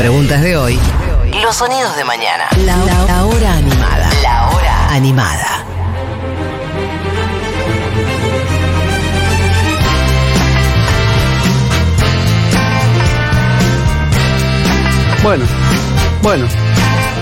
preguntas 0.00 0.40
de 0.40 0.56
hoy. 0.56 0.78
Los 1.42 1.56
sonidos 1.56 1.94
de 1.94 2.04
mañana. 2.04 2.44
La, 2.64 2.74
la- 2.78 3.04
la 3.04 3.24
hora 3.26 3.52
animada. 3.54 4.10
La 4.22 4.48
hora. 4.48 4.88
Animada. 4.94 5.62
Bueno, 15.22 15.44
bueno, 16.22 16.46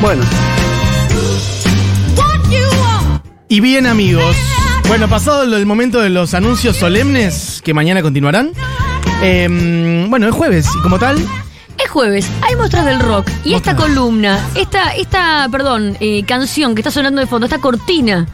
bueno. 0.01 0.23
Y 3.49 3.61
bien 3.61 3.87
amigos, 3.87 4.37
bueno, 4.87 5.09
pasado 5.09 5.43
el 5.57 5.67
momento 5.67 6.01
de 6.01 6.11
los 6.11 6.35
anuncios 6.35 6.77
solemnes 6.77 7.61
que 7.65 7.75
mañana 7.75 8.03
continuarán. 8.03 8.51
eh, 9.23 10.07
bueno, 10.09 10.29
es 10.29 10.35
jueves 10.35 10.67
y 10.79 10.83
como 10.83 10.99
tal, 10.99 11.19
Es 11.89 11.93
jueves, 11.93 12.29
hay 12.43 12.55
muestras 12.55 12.85
del 12.85 13.01
rock. 13.01 13.31
Y 13.45 13.55
esta 13.55 13.75
columna, 13.75 14.39
esta, 14.55 14.91
esta, 14.95 15.49
perdón, 15.51 15.97
eh, 16.01 16.23
canción 16.27 16.75
que 16.75 16.83
está 16.83 16.91
sonando 16.91 17.19
de 17.23 17.27
fondo, 17.27 17.47
esta 17.47 17.61
cortina, 17.63 18.27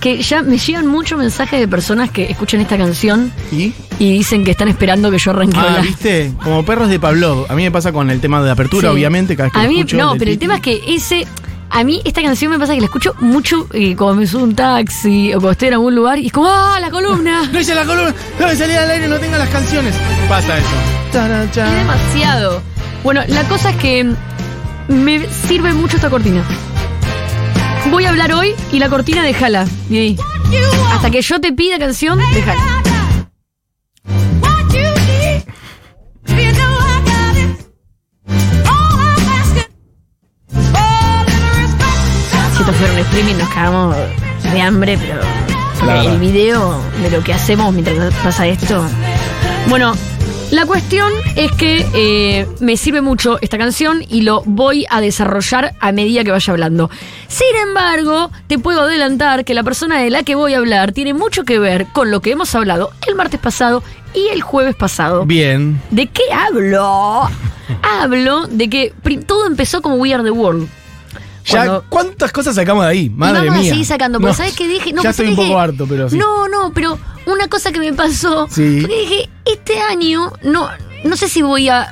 que 0.00 0.20
ya 0.22 0.42
me 0.42 0.58
llegan 0.58 0.88
muchos 0.88 1.16
mensajes 1.16 1.60
de 1.60 1.68
personas 1.68 2.10
que 2.10 2.24
escuchan 2.24 2.60
esta 2.62 2.76
canción 2.76 3.32
¿y? 3.52 3.72
y 4.00 4.10
dicen 4.10 4.44
que 4.44 4.50
están 4.50 4.66
esperando 4.66 5.12
que 5.12 5.18
yo 5.18 5.30
arranque 5.30 5.56
Ah, 5.56 5.66
hablar. 5.68 5.82
viste, 5.82 6.32
como 6.42 6.64
perros 6.64 6.88
de 6.88 6.98
Pablo. 6.98 7.46
A 7.48 7.54
mí 7.54 7.62
me 7.62 7.70
pasa 7.70 7.92
con 7.92 8.10
el 8.10 8.20
tema 8.20 8.42
de 8.42 8.50
apertura, 8.50 8.88
Sí. 8.88 8.94
obviamente, 8.96 9.36
cada 9.36 9.50
vez 9.50 9.52
que 9.52 9.60
A 9.60 9.68
mí, 9.68 9.78
escucho. 9.78 9.96
no, 9.98 10.16
pero 10.18 10.32
el 10.32 10.38
tema 10.40 10.56
es 10.56 10.60
que 10.62 10.82
ese. 10.88 11.28
A 11.70 11.84
mí 11.84 12.00
esta 12.04 12.22
canción 12.22 12.50
me 12.50 12.58
pasa 12.58 12.74
que 12.74 12.80
la 12.80 12.86
escucho 12.86 13.14
mucho 13.20 13.68
eh, 13.72 13.94
cuando 13.96 14.16
me 14.20 14.26
subo 14.26 14.42
un 14.44 14.54
taxi 14.56 15.28
o 15.32 15.34
cuando 15.34 15.50
estoy 15.52 15.68
en 15.68 15.74
algún 15.74 15.94
lugar 15.94 16.18
y 16.18 16.26
es 16.26 16.32
como, 16.32 16.48
¡ah, 16.48 16.78
la 16.80 16.90
columna! 16.90 17.48
No 17.52 17.60
hice 17.60 17.74
la 17.74 17.84
columna, 17.84 18.12
no 18.40 18.46
me 18.48 18.56
salía 18.56 18.82
al 18.82 18.90
aire, 18.90 19.06
no 19.06 19.16
tenga 19.18 19.38
las 19.38 19.48
canciones. 19.48 19.94
Pasa 20.28 20.58
eso. 20.58 20.66
Es 21.42 21.54
demasiado. 21.54 22.62
Bueno, 23.06 23.22
la 23.28 23.44
cosa 23.44 23.70
es 23.70 23.76
que 23.76 24.04
me 24.88 25.28
sirve 25.28 25.72
mucho 25.72 25.94
esta 25.94 26.10
cortina. 26.10 26.42
Voy 27.88 28.04
a 28.04 28.08
hablar 28.08 28.32
hoy 28.32 28.52
y 28.72 28.80
la 28.80 28.88
cortina 28.88 29.22
déjala. 29.22 29.64
Y 29.88 29.96
ahí. 29.96 30.16
Hasta 30.90 31.08
que 31.08 31.22
yo 31.22 31.40
te 31.40 31.52
pida 31.52 31.78
canción, 31.78 32.18
déjala. 32.34 32.60
Si 42.56 42.58
esto 42.58 42.72
fuera 42.72 42.92
un 42.92 42.98
streaming 42.98 43.34
nos 43.36 43.48
cagamos 43.50 43.96
de 44.52 44.60
hambre, 44.60 44.98
pero 44.98 46.00
el 46.00 46.18
video 46.18 46.82
de 47.00 47.10
lo 47.12 47.22
que 47.22 47.34
hacemos 47.34 47.72
mientras 47.72 48.12
pasa 48.14 48.48
esto. 48.48 48.84
Bueno, 49.68 49.94
la 50.50 50.64
cuestión 50.64 51.12
es 51.34 51.50
que 51.52 51.84
eh, 51.94 52.46
me 52.60 52.76
sirve 52.76 53.00
mucho 53.00 53.38
esta 53.40 53.58
canción 53.58 54.02
y 54.08 54.22
lo 54.22 54.42
voy 54.44 54.86
a 54.90 55.00
desarrollar 55.00 55.74
a 55.80 55.92
medida 55.92 56.22
que 56.24 56.30
vaya 56.30 56.52
hablando. 56.52 56.90
Sin 57.26 57.54
embargo, 57.62 58.30
te 58.46 58.58
puedo 58.58 58.82
adelantar 58.82 59.44
que 59.44 59.54
la 59.54 59.64
persona 59.64 60.00
de 60.00 60.10
la 60.10 60.22
que 60.22 60.34
voy 60.34 60.54
a 60.54 60.58
hablar 60.58 60.92
tiene 60.92 61.14
mucho 61.14 61.44
que 61.44 61.58
ver 61.58 61.86
con 61.92 62.10
lo 62.10 62.20
que 62.20 62.30
hemos 62.30 62.54
hablado 62.54 62.90
el 63.08 63.16
martes 63.16 63.40
pasado 63.40 63.82
y 64.14 64.28
el 64.28 64.40
jueves 64.42 64.76
pasado. 64.76 65.26
Bien. 65.26 65.80
¿De 65.90 66.06
qué 66.06 66.22
hablo? 66.32 67.28
Hablo 67.82 68.46
de 68.46 68.70
que 68.70 68.94
todo 69.26 69.46
empezó 69.46 69.82
como 69.82 69.96
We 69.96 70.14
Are 70.14 70.22
the 70.22 70.30
World. 70.30 70.68
Ya, 71.46 71.80
¿cuántas 71.88 72.32
cosas 72.32 72.54
sacamos 72.56 72.84
de 72.84 72.90
ahí? 72.90 73.10
Madre 73.10 73.46
vamos 73.46 73.60
mía. 73.62 73.70
a 73.70 73.74
seguir 73.74 73.86
sacando, 73.86 74.18
porque 74.18 74.32
No, 74.32 74.36
¿sabes 74.36 74.54
qué 74.54 74.66
dije? 74.68 74.90
ya 74.90 74.96
pues, 74.96 75.06
estoy 75.06 75.26
un 75.28 75.34
¿sabes 75.36 75.48
poco 75.50 75.60
harto, 75.60 75.86
pero 75.88 76.08
sí. 76.10 76.16
No, 76.18 76.48
no, 76.48 76.72
pero 76.74 76.98
una 77.26 77.48
cosa 77.48 77.72
que 77.72 77.78
me 77.80 77.92
pasó. 77.92 78.48
Sí. 78.50 78.78
Porque 78.80 78.98
dije, 79.00 79.30
este 79.44 79.78
año, 79.80 80.32
no, 80.42 80.68
no 81.04 81.16
sé 81.16 81.28
si 81.28 81.42
voy 81.42 81.68
a. 81.68 81.88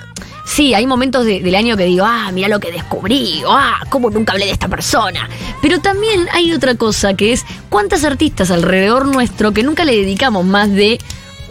Sí, 0.46 0.74
hay 0.74 0.86
momentos 0.86 1.24
de- 1.24 1.40
del 1.40 1.54
año 1.54 1.74
que 1.76 1.84
digo, 1.84 2.04
ah, 2.06 2.30
mira 2.32 2.48
lo 2.48 2.60
que 2.60 2.70
descubrí, 2.70 3.42
o, 3.46 3.52
ah, 3.52 3.80
cómo 3.88 4.10
nunca 4.10 4.32
hablé 4.32 4.44
de 4.46 4.50
esta 4.52 4.68
persona. 4.68 5.28
Pero 5.62 5.80
también 5.80 6.26
hay 6.32 6.52
otra 6.52 6.74
cosa 6.74 7.14
que 7.14 7.32
es 7.32 7.46
cuántas 7.70 8.04
artistas 8.04 8.50
alrededor 8.50 9.06
nuestro 9.06 9.52
que 9.52 9.62
nunca 9.62 9.84
le 9.86 9.92
dedicamos 9.96 10.44
más 10.44 10.70
de 10.70 10.98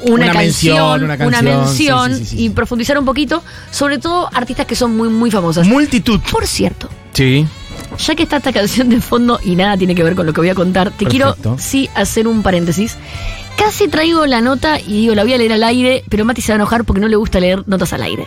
una, 0.03 0.25
Una 0.25 0.33
mención, 0.33 0.77
canción, 0.77 1.03
una 1.05 1.17
canción, 1.17 1.45
mención 1.45 2.11
sí, 2.11 2.17
sí, 2.19 2.25
sí, 2.25 2.35
sí. 2.37 2.43
y 2.45 2.49
profundizar 2.49 2.99
un 2.99 3.05
poquito, 3.05 3.41
sobre 3.71 3.97
todo 3.97 4.29
artistas 4.33 4.65
que 4.67 4.75
son 4.75 4.95
muy, 4.95 5.09
muy 5.09 5.31
famosas. 5.31 5.65
Multitud. 5.65 6.19
Por 6.31 6.45
cierto, 6.45 6.87
Sí. 7.13 7.47
Ya 7.97 8.15
que 8.15 8.23
está 8.23 8.37
esta 8.37 8.53
canción 8.53 8.89
de 8.89 9.01
fondo 9.01 9.39
y 9.43 9.55
nada 9.55 9.77
tiene 9.77 9.95
que 9.95 10.03
ver 10.03 10.15
con 10.15 10.25
lo 10.25 10.33
que 10.33 10.41
voy 10.41 10.49
a 10.49 10.55
contar, 10.55 10.91
te 10.91 11.05
Perfecto. 11.05 11.33
quiero 11.43 11.57
sí 11.59 11.89
hacer 11.95 12.27
un 12.27 12.43
paréntesis. 12.43 12.97
Casi 13.57 13.87
traigo 13.87 14.25
la 14.25 14.41
nota 14.41 14.79
y 14.79 15.01
digo, 15.01 15.15
la 15.15 15.23
voy 15.23 15.33
a 15.33 15.37
leer 15.37 15.53
al 15.53 15.63
aire, 15.63 16.03
pero 16.09 16.25
Mati 16.25 16.41
se 16.41 16.51
va 16.51 16.55
a 16.55 16.57
enojar 16.57 16.85
porque 16.85 16.99
no 16.99 17.07
le 17.07 17.15
gusta 17.15 17.39
leer 17.39 17.63
notas 17.67 17.93
al 17.93 18.01
aire. 18.01 18.25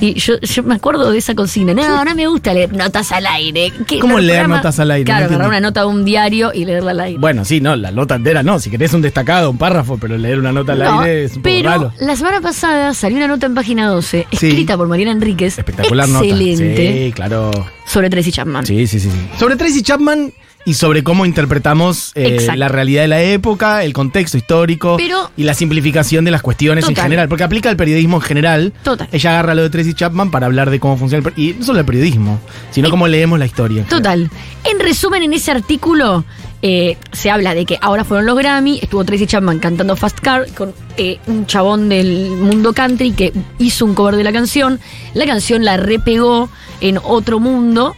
Y 0.00 0.14
yo, 0.14 0.38
yo 0.40 0.62
me 0.62 0.74
acuerdo 0.76 1.10
de 1.10 1.18
esa 1.18 1.34
consigna. 1.34 1.74
No, 1.74 2.04
no 2.04 2.14
me 2.14 2.26
gusta 2.28 2.54
leer 2.54 2.72
notas 2.72 3.10
al 3.12 3.26
aire. 3.26 3.72
¿Qué? 3.86 3.98
¿Cómo 3.98 4.18
leer 4.18 4.40
programa- 4.40 4.56
notas 4.58 4.78
al 4.78 4.90
aire? 4.92 5.04
Claro, 5.04 5.22
No 5.26 5.26
agarrar 5.34 5.48
una 5.48 5.60
nota 5.60 5.80
de 5.80 5.86
un 5.86 6.04
diario 6.04 6.52
y 6.54 6.64
leerla 6.64 6.92
al 6.92 7.00
aire. 7.00 7.18
Bueno, 7.18 7.44
sí, 7.44 7.60
no, 7.60 7.74
la 7.76 7.90
nota 7.90 8.14
entera 8.14 8.42
no. 8.42 8.60
Si 8.60 8.70
querés 8.70 8.92
un 8.94 9.02
destacado, 9.02 9.50
un 9.50 9.58
párrafo, 9.58 9.98
pero 9.98 10.16
leer 10.16 10.38
una 10.38 10.52
nota 10.52 10.72
al 10.72 10.78
No, 10.78 11.00
aire 11.00 11.24
es 11.24 11.36
un 11.36 11.42
poco 11.42 11.54
pero 11.56 11.68
raro. 11.70 11.92
la 11.98 12.16
semana 12.16 12.40
pasada 12.40 12.94
salió 12.94 13.16
una 13.18 13.28
nota 13.28 13.46
en 13.46 13.54
página 13.54 13.88
12, 13.88 14.26
Sí. 14.32 14.46
escrita 14.48 14.76
por 14.76 14.86
Mariana 14.88 15.12
Enríquez. 15.12 15.58
Espectacular 15.58 16.08
excelente, 16.08 16.64
nota. 16.64 16.76
Sí, 17.06 17.12
claro. 17.12 17.50
Sobre 17.86 18.10
Tracy 18.10 18.30
Chapman. 18.32 18.66
Sí, 18.66 18.86
sí, 18.86 19.00
sí, 19.00 19.10
sí. 19.10 19.18
Sobre 19.38 19.56
Tracy 19.56 19.82
Chapman 19.82 20.32
y 20.64 20.74
sobre 20.74 21.02
cómo 21.02 21.24
interpretamos 21.24 22.12
eh, 22.14 22.46
la 22.56 22.68
realidad 22.68 23.02
de 23.02 23.08
la 23.08 23.22
época, 23.22 23.84
el 23.84 23.92
contexto 23.92 24.36
histórico 24.36 24.96
Pero- 24.98 25.30
y 25.36 25.44
la 25.44 25.54
simplificación 25.54 26.24
de 26.24 26.30
las 26.30 26.42
cuestiones 26.42 26.86
en 26.88 26.94
general. 26.96 27.28
Porque 27.28 27.44
aplica 27.44 27.70
al 27.70 27.76
periodismo 27.76 28.18
en 28.18 28.22
general. 28.22 28.72
Total. 28.82 29.08
Ella 29.12 29.30
agarra 29.30 29.54
lo 29.54 29.62
de 29.62 29.70
Tracy 29.70 29.94
Chapman 29.94 30.30
para 30.30 30.46
hablar 30.46 30.70
de 30.70 30.78
cómo 30.80 30.96
funciona 30.98 31.26
el 31.26 31.32
per- 31.32 31.38
Y 31.42 31.54
no 31.54 31.64
solo 31.64 31.78
el 31.80 31.86
periodismo, 31.86 32.38
sino 32.70 32.90
cómo 32.90 33.08
leemos 33.08 33.38
la 33.38 33.46
historia. 33.46 33.84
Total. 33.84 34.30
En 34.64 34.80
resumen, 34.80 35.22
en 35.22 35.32
ese 35.32 35.50
artículo 35.52 36.24
eh, 36.60 36.96
se 37.12 37.30
habla 37.30 37.54
de 37.54 37.64
que 37.64 37.78
ahora 37.80 38.04
fueron 38.04 38.26
los 38.26 38.36
Grammy, 38.36 38.80
estuvo 38.82 39.04
Tracy 39.04 39.26
Chapman 39.26 39.60
cantando 39.60 39.94
Fast 39.96 40.18
Car 40.20 40.46
con 40.56 40.74
eh, 40.96 41.18
un 41.28 41.46
chabón 41.46 41.88
del 41.88 42.30
mundo 42.30 42.72
country 42.74 43.12
que 43.12 43.32
hizo 43.58 43.84
un 43.86 43.94
cover 43.94 44.16
de 44.16 44.24
la 44.24 44.32
canción. 44.32 44.80
La 45.14 45.24
canción 45.24 45.64
la 45.64 45.76
repegó 45.76 46.50
en 46.80 46.98
otro 47.02 47.38
mundo. 47.40 47.94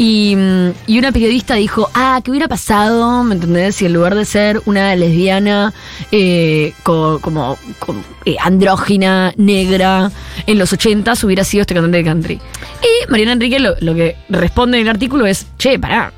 Y, 0.00 0.36
mm, 0.36 0.70
y 0.86 0.98
una 1.00 1.10
periodista 1.10 1.54
dijo, 1.56 1.90
ah, 1.92 2.20
¿qué 2.22 2.30
hubiera 2.30 2.46
pasado? 2.46 3.24
¿Me 3.24 3.34
entendés? 3.34 3.74
Si 3.76 3.84
en 3.86 3.92
lugar 3.94 4.14
de 4.14 4.24
ser 4.24 4.62
una 4.64 4.94
lesbiana 4.94 5.74
eh, 6.12 6.72
co- 6.84 7.18
como, 7.20 7.58
eh, 8.24 8.36
andrógina, 8.40 9.32
negra, 9.36 10.12
en 10.46 10.58
los 10.58 10.72
80 10.72 11.14
hubiera 11.24 11.42
sido 11.42 11.62
este 11.62 11.74
cantante 11.74 11.98
de 11.98 12.04
country. 12.04 12.40
Y 12.80 13.10
Mariana 13.10 13.32
Enrique 13.32 13.58
lo, 13.58 13.74
lo 13.80 13.94
que 13.94 14.16
responde 14.28 14.78
en 14.78 14.84
el 14.84 14.88
artículo 14.90 15.26
es, 15.26 15.46
che, 15.58 15.78
pará. 15.80 16.12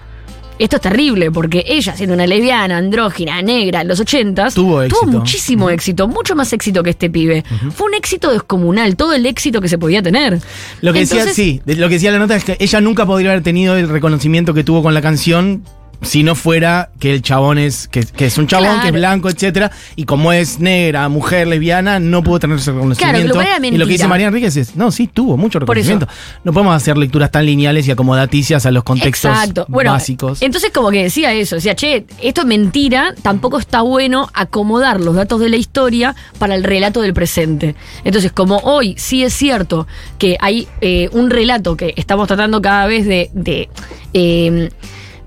Esto 0.61 0.77
es 0.77 0.83
terrible 0.83 1.31
porque 1.31 1.65
ella, 1.67 1.97
siendo 1.97 2.15
una 2.15 2.27
lesbiana, 2.27 2.77
andrógina, 2.77 3.41
negra 3.41 3.81
en 3.81 3.89
los 3.89 3.99
80 3.99 4.51
Tuvo 4.51 4.83
éxito. 4.83 5.07
muchísimo 5.07 5.71
éxito, 5.71 6.07
mucho 6.07 6.37
más 6.37 6.53
éxito 6.53 6.83
que 6.83 6.91
este 6.91 7.09
pibe. 7.09 7.43
Fue 7.75 7.87
un 7.87 7.95
éxito 7.95 8.31
descomunal, 8.31 8.95
todo 8.95 9.15
el 9.15 9.25
éxito 9.25 9.63
que 9.63 9.69
se 9.69 9.79
podía 9.79 10.03
tener. 10.03 10.39
Lo 10.83 10.93
que 10.93 11.01
decía, 11.01 11.27
sí, 11.33 11.63
lo 11.65 11.89
que 11.89 11.95
decía 11.95 12.13
la 12.13 12.19
nota 12.19 12.37
es 12.37 12.45
que 12.45 12.59
ella 12.61 12.79
nunca 12.83 13.07
podría 13.07 13.31
haber 13.31 13.43
tenido 13.43 13.75
el 13.75 13.89
reconocimiento 13.89 14.53
que 14.53 14.63
tuvo 14.63 14.83
con 14.83 14.93
la 14.93 15.01
canción 15.01 15.63
si 16.03 16.23
no 16.23 16.35
fuera 16.35 16.91
que 16.99 17.13
el 17.15 17.23
chabón 17.23 17.59
es, 17.59 17.89
que, 17.89 18.05
que 18.05 18.27
es 18.27 18.39
un 18.39 18.47
chabón, 18.47 18.67
Claro. 18.67 18.81
que 18.83 18.89
es 18.89 18.95
blanco, 18.95 19.29
etcétera, 19.29 19.71
y 19.97 20.05
como 20.05 20.33
es 20.33 20.59
negra, 20.61 21.09
mujer, 21.09 21.47
lesbiana, 21.47 22.01
no 22.01 22.23
pudo 22.23 22.39
tener 22.41 22.59
ese 22.59 22.73
reconocimiento. 22.73 23.41
y 23.63 23.77
lo 23.77 23.87
que 23.87 23.93
dice. 23.93 24.09
María 24.09 24.29
Enríquez 24.29 24.57
es, 24.57 24.77
no, 24.77 24.91
sí, 24.91 25.07
tuvo 25.07 25.37
mucho 25.37 25.59
reconocimiento. 25.59 26.09
No 26.45 26.53
podemos 26.53 26.75
hacer 26.75 26.97
lecturas 26.97 27.31
tan 27.31 27.47
lineales 27.47 27.87
y 27.87 27.91
acomodaticias 27.91 28.67
a 28.67 28.71
los 28.71 28.83
contextos 28.83 29.31
Exacto. 29.31 29.67
Bueno, 29.69 29.93
básicos. 29.93 30.43
Entonces, 30.43 30.71
como 30.73 30.91
que 30.91 31.03
decía 31.05 31.33
eso, 31.33 31.57
decía, 31.57 31.75
che, 31.75 32.07
esto 32.23 32.41
es 32.43 32.47
mentira, 32.47 33.15
tampoco 33.23 33.59
está 33.59 33.83
bueno 33.83 34.29
acomodar 34.35 35.01
los 35.01 35.15
datos 35.15 35.41
de 35.41 35.49
la 35.49 35.57
historia 35.57 36.15
para 36.39 36.55
el 36.55 36.65
relato 36.65 37.03
del 37.03 37.15
presente. 37.15 37.75
Entonces, 38.05 38.33
como 38.33 38.57
hoy 38.59 38.95
sí 38.99 39.23
es 39.23 39.33
cierto 39.35 39.87
que 40.19 40.37
hay 40.41 40.67
eh, 40.81 41.09
un 41.13 41.31
relato 41.31 41.77
que 41.77 41.93
estamos 41.97 42.27
tratando 42.27 42.61
cada 42.63 42.87
vez 42.87 43.07
de. 43.07 43.31
de 43.35 43.69
eh, 44.15 44.71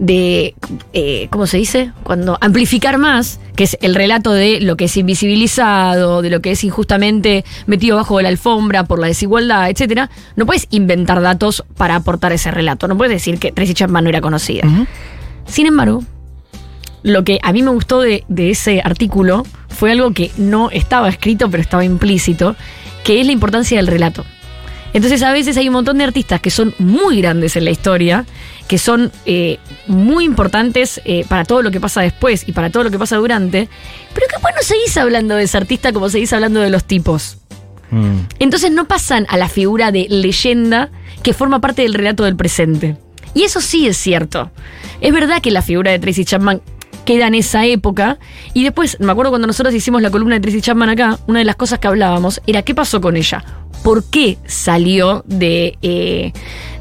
de, 0.03 0.53
eh, 0.91 1.27
¿cómo 1.29 1.47
se 1.47 1.55
dice? 1.55 1.93
Cuando 2.03 2.37
amplificar 2.41 2.97
más, 2.97 3.39
que 3.55 3.63
es 3.63 3.77
el 3.81 3.95
relato 3.95 4.33
de 4.33 4.59
lo 4.59 4.75
que 4.75 4.85
es 4.85 4.97
invisibilizado, 4.97 6.21
de 6.21 6.29
lo 6.29 6.41
que 6.41 6.51
es 6.51 6.63
injustamente 6.65 7.45
metido 7.67 7.95
bajo 7.95 8.21
la 8.21 8.27
alfombra 8.27 8.83
por 8.83 8.99
la 8.99 9.07
desigualdad, 9.07 9.69
etcétera, 9.69 10.09
no 10.35 10.45
puedes 10.45 10.67
inventar 10.71 11.21
datos 11.21 11.63
para 11.77 11.95
aportar 11.95 12.33
ese 12.33 12.51
relato. 12.51 12.89
No 12.89 12.97
puedes 12.97 13.13
decir 13.13 13.39
que 13.39 13.53
Tracy 13.53 13.73
Chapman 13.73 14.03
no 14.03 14.09
era 14.09 14.19
conocida. 14.19 14.67
Sin 15.45 15.67
embargo, 15.67 16.03
lo 17.03 17.23
que 17.23 17.39
a 17.41 17.53
mí 17.53 17.63
me 17.63 17.71
gustó 17.71 18.01
de, 18.01 18.25
de 18.27 18.49
ese 18.49 18.81
artículo 18.83 19.45
fue 19.69 19.93
algo 19.93 20.11
que 20.11 20.31
no 20.35 20.69
estaba 20.69 21.07
escrito, 21.07 21.49
pero 21.49 21.63
estaba 21.63 21.85
implícito, 21.85 22.57
que 23.05 23.21
es 23.21 23.25
la 23.25 23.31
importancia 23.31 23.77
del 23.77 23.87
relato. 23.87 24.25
Entonces 24.93 25.23
a 25.23 25.31
veces 25.31 25.57
hay 25.57 25.67
un 25.67 25.73
montón 25.73 25.97
de 25.97 26.03
artistas 26.03 26.39
que 26.39 26.51
son 26.51 26.73
muy 26.77 27.21
grandes 27.21 27.55
en 27.55 27.65
la 27.65 27.71
historia, 27.71 28.25
que 28.67 28.77
son 28.77 29.11
eh, 29.25 29.57
muy 29.87 30.23
importantes 30.23 31.01
eh, 31.05 31.25
para 31.27 31.45
todo 31.45 31.61
lo 31.61 31.71
que 31.71 31.79
pasa 31.79 32.01
después 32.01 32.47
y 32.47 32.51
para 32.51 32.69
todo 32.69 32.83
lo 32.83 32.91
que 32.91 32.99
pasa 32.99 33.17
durante, 33.17 33.67
pero 34.13 34.27
que 34.27 34.41
bueno 34.41 34.57
seguís 34.61 34.95
hablando 34.97 35.35
de 35.35 35.43
ese 35.43 35.57
artista 35.57 35.91
como 35.91 36.09
seguís 36.09 36.31
hablando 36.33 36.59
de 36.59 36.69
los 36.69 36.85
tipos. 36.85 37.37
Mm. 37.91 38.19
Entonces 38.39 38.71
no 38.71 38.87
pasan 38.87 39.25
a 39.29 39.37
la 39.37 39.49
figura 39.49 39.91
de 39.91 40.07
leyenda 40.09 40.89
que 41.23 41.33
forma 41.33 41.59
parte 41.59 41.81
del 41.81 41.93
relato 41.93 42.23
del 42.23 42.35
presente. 42.35 42.97
Y 43.33 43.43
eso 43.43 43.61
sí 43.61 43.87
es 43.87 43.97
cierto. 43.97 44.51
Es 45.01 45.13
verdad 45.13 45.41
que 45.41 45.51
la 45.51 45.61
figura 45.61 45.91
de 45.91 45.99
Tracy 45.99 46.23
Chapman 46.23 46.61
queda 47.05 47.27
en 47.27 47.35
esa 47.35 47.65
época. 47.65 48.17
Y 48.53 48.63
después, 48.63 48.97
me 48.99 49.11
acuerdo 49.11 49.31
cuando 49.31 49.47
nosotros 49.47 49.73
hicimos 49.73 50.01
la 50.01 50.11
columna 50.11 50.35
de 50.35 50.41
Tracy 50.41 50.61
Chapman 50.61 50.89
acá, 50.89 51.19
una 51.27 51.39
de 51.39 51.45
las 51.45 51.55
cosas 51.55 51.79
que 51.79 51.87
hablábamos 51.87 52.41
era 52.47 52.61
qué 52.61 52.75
pasó 52.75 53.01
con 53.01 53.17
ella. 53.17 53.43
¿Por 53.83 54.05
qué 54.05 54.37
salió 54.45 55.23
de, 55.27 55.77
eh, 55.81 56.31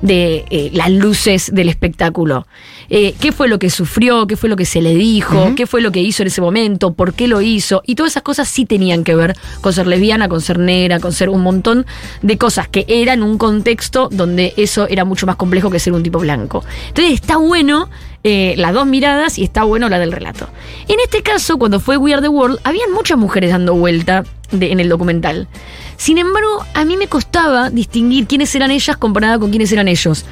de 0.03 0.45
eh, 0.51 0.71
las 0.73 0.91
luces 0.91 1.51
del 1.53 1.69
espectáculo? 1.69 2.47
Eh, 2.91 3.15
¿Qué 3.19 3.33
fue 3.33 3.49
lo 3.49 3.59
que 3.59 3.71
sufrió? 3.71 4.27
¿Qué 4.27 4.37
fue 4.37 4.49
lo 4.49 4.57
que 4.57 4.67
se 4.67 4.81
le 4.81 4.95
dijo? 4.95 5.55
¿Qué 5.57 5.67
fue 5.67 5.81
lo 5.81 5.91
que 5.91 6.01
hizo 6.01 6.23
en 6.23 6.29
ese 6.29 6.41
momento? 6.41 6.93
¿Por 6.93 7.15
qué 7.15 7.27
lo 7.27 7.41
hizo? 7.41 7.83
Y 7.87 7.97
todas 7.97 8.13
esas 8.13 8.23
cosas 8.23 8.49
sí 8.49 8.67
tenían 8.67 9.03
que 9.03 9.15
ver 9.15 9.35
con 9.61 9.73
ser 9.73 9.87
lesbiana, 9.87 10.29
con 10.29 10.41
ser 10.41 10.59
negra, 10.59 11.01
con 11.01 11.13
ser 11.13 11.29
un 11.29 11.41
montón 11.41 11.87
de 12.21 12.39
cosas 12.39 12.69
que 12.69 12.85
eran 12.87 13.23
un 13.23 13.39
contexto 13.39 14.09
donde 14.13 14.55
eso 14.57 14.87
era 14.89 15.05
mucho 15.05 15.27
más 15.27 15.37
complejo 15.37 15.71
que 15.71 15.81
ser 15.81 15.93
un 15.95 16.03
tipo 16.03 16.19
blanco. 16.19 16.65
Entonces 16.89 17.15
está 17.15 17.37
bueno 17.39 17.89
eh, 18.25 18.55
las 18.57 18.73
dos 18.73 18.87
miradas 18.87 19.39
y 19.39 19.43
está 19.43 19.65
bueno 19.65 19.89
la 19.89 19.99
del 19.99 20.13
relato. 20.13 20.49
En 20.87 21.01
este 21.01 21.23
caso, 21.23 21.59
cuando 21.59 21.81
fue 21.81 21.97
We 21.97 22.13
Are 22.13 22.23
the 22.23 22.29
World, 22.29 22.61
habían 22.63 22.93
muchas 22.93 23.19
mujeres 23.19 23.51
dando 23.51 23.75
vuelta 23.75 24.23
de- 24.53 24.71
en 24.73 24.81
el 24.81 24.89
documental. 24.89 25.49
Sin 25.97 26.19
embargo, 26.19 26.65
a 26.75 26.85
mí 26.85 26.97
me 26.97 27.09
costaba 27.09 27.71
distinguir 27.71 28.27
quiénes 28.27 28.55
eran 28.55 28.71
ellas 28.71 28.97
comparada 28.97 29.39
con 29.39 29.51
quiénes 29.51 29.73
eran 29.73 29.89
ellos. 29.89 30.25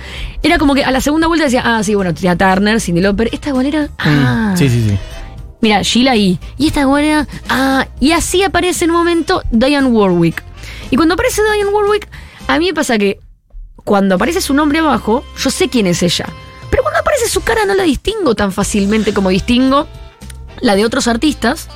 Era 0.42 0.58
como 0.58 0.74
que 0.74 0.84
a 0.84 0.90
la 0.90 1.00
segunda 1.00 1.26
vuelta 1.26 1.44
decía, 1.46 1.62
ah, 1.64 1.82
sí, 1.82 1.94
bueno, 1.94 2.14
Tina 2.14 2.36
Turner, 2.36 2.80
Cindy 2.80 3.00
Lauper, 3.00 3.28
esta 3.32 3.48
igual 3.50 3.66
era. 3.66 3.88
Ah. 3.98 4.54
Sí, 4.56 4.68
sí, 4.68 4.88
sí. 4.88 4.98
Mira, 5.60 5.82
Sheila 5.82 6.12
ahí. 6.12 6.38
Y 6.56 6.68
esta 6.68 6.80
igual 6.82 7.04
era. 7.04 7.28
Ah, 7.48 7.86
y 8.00 8.12
así 8.12 8.42
aparece 8.42 8.84
en 8.86 8.92
un 8.92 8.96
momento 8.98 9.42
Diane 9.50 9.86
Warwick. 9.88 10.42
Y 10.90 10.96
cuando 10.96 11.14
aparece 11.14 11.42
Diane 11.42 11.70
Warwick, 11.70 12.08
a 12.46 12.58
mí 12.58 12.66
me 12.66 12.74
pasa 12.74 12.96
que 12.98 13.20
cuando 13.84 14.14
aparece 14.14 14.40
su 14.40 14.54
nombre 14.54 14.78
abajo, 14.78 15.22
yo 15.38 15.50
sé 15.50 15.68
quién 15.68 15.86
es 15.86 16.02
ella. 16.02 16.26
Pero 16.70 16.82
cuando 16.82 17.00
aparece 17.00 17.28
su 17.28 17.40
cara 17.42 17.64
no 17.66 17.74
la 17.74 17.82
distingo 17.84 18.34
tan 18.34 18.52
fácilmente 18.52 19.12
como 19.12 19.28
distingo 19.30 19.86
la 20.60 20.76
de 20.76 20.84
otros 20.84 21.08
artistas. 21.08 21.68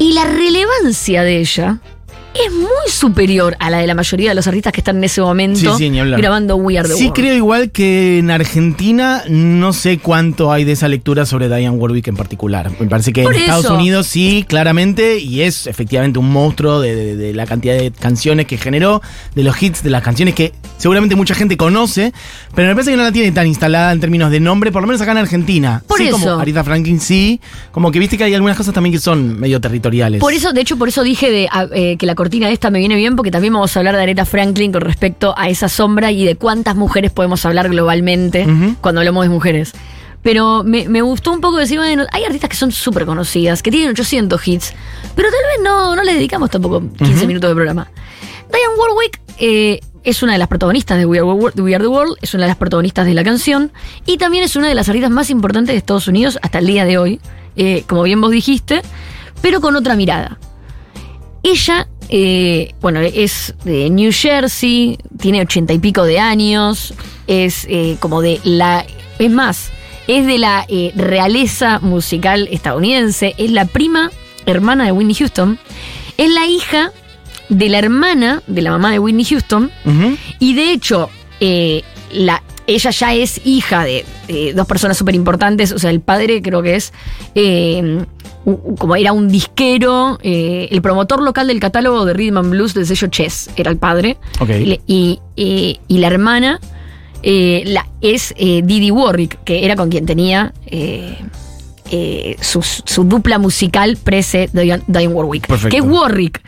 Y 0.00 0.14
la 0.14 0.24
relevancia 0.24 1.22
de 1.22 1.40
ella 1.40 1.78
es 2.34 2.52
muy 2.52 2.68
superior 2.88 3.56
a 3.58 3.70
la 3.70 3.78
de 3.78 3.86
la 3.86 3.94
mayoría 3.94 4.28
de 4.30 4.34
los 4.34 4.46
artistas 4.46 4.72
que 4.72 4.80
están 4.80 4.98
en 4.98 5.04
ese 5.04 5.20
momento 5.20 5.76
Sí, 5.76 5.90
sí, 5.90 5.98
grabando 6.16 6.56
We 6.56 6.78
Are 6.78 6.88
the 6.88 6.94
Sí, 6.94 7.04
World. 7.06 7.16
creo 7.16 7.34
igual 7.34 7.70
que 7.70 8.18
en 8.18 8.30
Argentina 8.30 9.22
no 9.28 9.72
sé 9.72 9.98
cuánto 9.98 10.52
hay 10.52 10.64
de 10.64 10.72
esa 10.72 10.86
lectura 10.88 11.26
sobre 11.26 11.48
Diane 11.48 11.70
Warwick 11.70 12.06
en 12.08 12.16
particular. 12.16 12.70
Me 12.78 12.86
parece 12.86 13.12
que 13.12 13.22
Por 13.24 13.34
en 13.34 13.40
Estados. 13.42 13.66
Unidos 13.70 14.06
sí, 14.06 14.44
claramente, 14.48 15.18
y 15.18 15.42
es 15.42 15.66
efectivamente 15.66 16.18
un 16.18 16.30
monstruo 16.30 16.80
de, 16.80 16.94
de- 16.94 17.16
de 17.16 17.34
la 17.34 17.46
cantidad 17.46 17.74
de 17.76 17.90
canciones 17.90 18.46
que 18.46 18.56
generó, 18.58 19.02
de 19.34 19.42
los 19.42 19.60
hits, 19.62 19.82
de 19.82 19.90
las 19.90 20.02
canciones 20.02 20.34
que 20.34 20.52
seguramente 20.78 21.16
mucha 21.16 21.34
gente 21.34 21.56
conoce, 21.56 22.12
pero 22.54 22.68
me 22.68 22.74
parece 22.74 22.92
que 22.92 22.96
no 22.96 23.02
la 23.02 23.12
tiene 23.12 23.32
tan 23.32 23.46
instalada 23.46 23.92
en 23.92 24.00
términos 24.00 24.30
de 24.30 24.40
nombre, 24.40 24.70
por 24.72 24.82
lo 24.82 24.86
menos 24.88 25.00
acá 25.00 25.12
en 25.12 25.18
Argentina. 25.18 25.82
Por 25.86 25.98
sí, 25.98 26.04
eso. 26.08 26.12
como 26.18 26.30
Aretha 26.38 26.62
Franklin 26.64 27.00
sí, 27.00 27.40
como 27.72 27.90
que 27.90 27.98
viste 27.98 28.16
que 28.16 28.24
hay 28.24 28.34
algunas 28.34 28.56
cosas 28.56 28.72
también 28.72 28.92
que 28.92 29.00
son 29.00 29.38
medio 29.38 29.60
territoriales. 29.60 30.20
Por 30.20 30.32
eso, 30.32 30.52
de 30.52 30.60
hecho, 30.60 30.76
por 30.78 30.88
eso 30.88 31.02
dije 31.02 31.30
de, 31.30 31.48
a- 31.50 31.68
eh, 31.74 31.96
que 31.98 32.06
la 32.06 32.14
cortina 32.20 32.50
esta 32.50 32.68
me 32.70 32.80
viene 32.80 32.96
bien, 32.96 33.16
porque 33.16 33.30
también 33.30 33.54
vamos 33.54 33.74
a 33.74 33.80
hablar 33.80 33.96
de 33.96 34.02
Aretha 34.02 34.26
Franklin 34.26 34.72
con 34.72 34.82
respecto 34.82 35.32
a 35.38 35.48
esa 35.48 35.70
sombra 35.70 36.12
y 36.12 36.26
de 36.26 36.36
cuántas 36.36 36.76
mujeres 36.76 37.12
podemos 37.12 37.46
hablar 37.46 37.70
globalmente 37.70 38.46
cuando 38.82 39.00
hablamos 39.00 39.24
de 39.24 39.30
mujeres. 39.30 39.72
Pero 40.22 40.62
me, 40.62 40.86
me 40.86 41.00
gustó 41.00 41.32
un 41.32 41.40
poco 41.40 41.56
decir, 41.56 41.78
bueno, 41.78 42.04
hay 42.12 42.24
artistas 42.24 42.50
que 42.50 42.56
son 42.56 42.72
súper 42.72 43.06
conocidas, 43.06 43.62
que 43.62 43.70
tienen 43.70 43.88
800 43.88 44.48
hits, 44.48 44.74
pero 45.16 45.30
tal 45.30 45.40
vez 45.50 45.64
no, 45.64 45.96
no 45.96 46.02
les 46.02 46.14
dedicamos 46.16 46.50
tampoco 46.50 46.82
15 46.98 47.26
minutos 47.26 47.48
de 47.48 47.54
programa. 47.54 47.90
Diane 48.52 48.74
Warwick 48.78 49.18
eh, 49.38 49.80
es 50.04 50.22
una 50.22 50.32
de 50.34 50.38
las 50.38 50.48
protagonistas 50.48 50.98
de 50.98 51.06
We 51.06 51.16
Are, 51.20 51.26
World- 51.26 51.58
We 51.58 51.74
Are 51.74 51.82
the 51.82 51.88
World, 51.88 52.16
es 52.20 52.34
una 52.34 52.42
de 52.42 52.48
las 52.48 52.58
protagonistas 52.58 53.06
de 53.06 53.14
la 53.14 53.24
canción 53.24 53.72
y 54.04 54.18
también 54.18 54.44
es 54.44 54.56
una 54.56 54.68
de 54.68 54.74
las 54.74 54.88
artistas 54.90 55.10
más 55.10 55.30
importantes 55.30 55.72
de 55.72 55.78
Estados 55.78 56.06
Unidos 56.06 56.38
hasta 56.42 56.58
el 56.58 56.66
día 56.66 56.84
de 56.84 56.98
hoy, 56.98 57.18
eh, 57.56 57.84
como 57.88 58.02
bien 58.02 58.20
vos 58.20 58.30
dijiste, 58.30 58.82
pero 59.40 59.62
con 59.62 59.74
otra 59.74 59.96
mirada. 59.96 60.38
Ella, 61.42 61.88
eh, 62.08 62.74
bueno, 62.80 63.00
es 63.00 63.54
de 63.64 63.88
New 63.88 64.12
Jersey, 64.12 64.98
tiene 65.18 65.40
ochenta 65.40 65.72
y 65.72 65.78
pico 65.78 66.04
de 66.04 66.18
años, 66.18 66.92
es 67.26 67.66
eh, 67.68 67.96
como 68.00 68.20
de 68.20 68.40
la... 68.44 68.84
Es 69.18 69.30
más, 69.30 69.70
es 70.06 70.26
de 70.26 70.38
la 70.38 70.64
eh, 70.68 70.92
realeza 70.96 71.78
musical 71.80 72.48
estadounidense, 72.50 73.34
es 73.38 73.50
la 73.50 73.64
prima 73.64 74.10
hermana 74.46 74.84
de 74.84 74.92
Whitney 74.92 75.14
Houston, 75.14 75.58
es 76.16 76.30
la 76.30 76.46
hija 76.46 76.92
de 77.48 77.68
la 77.68 77.78
hermana 77.78 78.42
de 78.46 78.62
la 78.62 78.70
mamá 78.70 78.92
de 78.92 78.98
Whitney 78.98 79.24
Houston, 79.24 79.70
y 80.38 80.54
de 80.54 80.72
hecho, 80.72 81.10
eh, 81.40 81.82
la, 82.12 82.42
ella 82.66 82.90
ya 82.90 83.14
es 83.14 83.40
hija 83.44 83.84
de 83.84 84.04
dos 84.54 84.66
personas 84.66 84.96
súper 84.96 85.14
importantes. 85.14 85.72
O 85.72 85.78
sea, 85.78 85.90
el 85.90 86.00
padre 86.00 86.40
creo 86.42 86.62
que 86.62 86.76
es 86.76 86.92
como 88.78 88.96
era 88.96 89.12
un 89.12 89.28
disquero, 89.28 90.18
eh, 90.22 90.68
el 90.70 90.82
promotor 90.82 91.22
local 91.22 91.46
del 91.48 91.60
catálogo 91.60 92.04
de 92.04 92.14
Rhythm 92.14 92.38
and 92.38 92.50
Blues 92.50 92.74
del 92.74 92.86
sello 92.86 93.08
Chess, 93.08 93.50
era 93.56 93.70
el 93.70 93.76
padre. 93.76 94.16
Ok. 94.40 94.50
Y, 94.50 94.64
le- 94.66 94.80
y, 94.86 95.20
eh, 95.36 95.76
y 95.88 95.98
la 95.98 96.06
hermana 96.08 96.60
eh, 97.22 97.62
la, 97.66 97.86
es 98.00 98.34
Didi 98.38 98.90
Warwick, 98.90 99.42
que 99.44 99.64
era 99.64 99.76
con 99.76 99.90
quien 99.90 100.06
tenía 100.06 100.52
su, 102.40 102.62
su 102.62 103.04
dupla 103.04 103.38
musical 103.38 103.96
prese 104.02 104.48
Diane, 104.52 104.82
Diane 104.86 105.08
Warwick. 105.08 105.46
Perfecto. 105.46 105.70
Que 105.70 105.78
es 105.78 105.84
Warwick, 105.84 106.42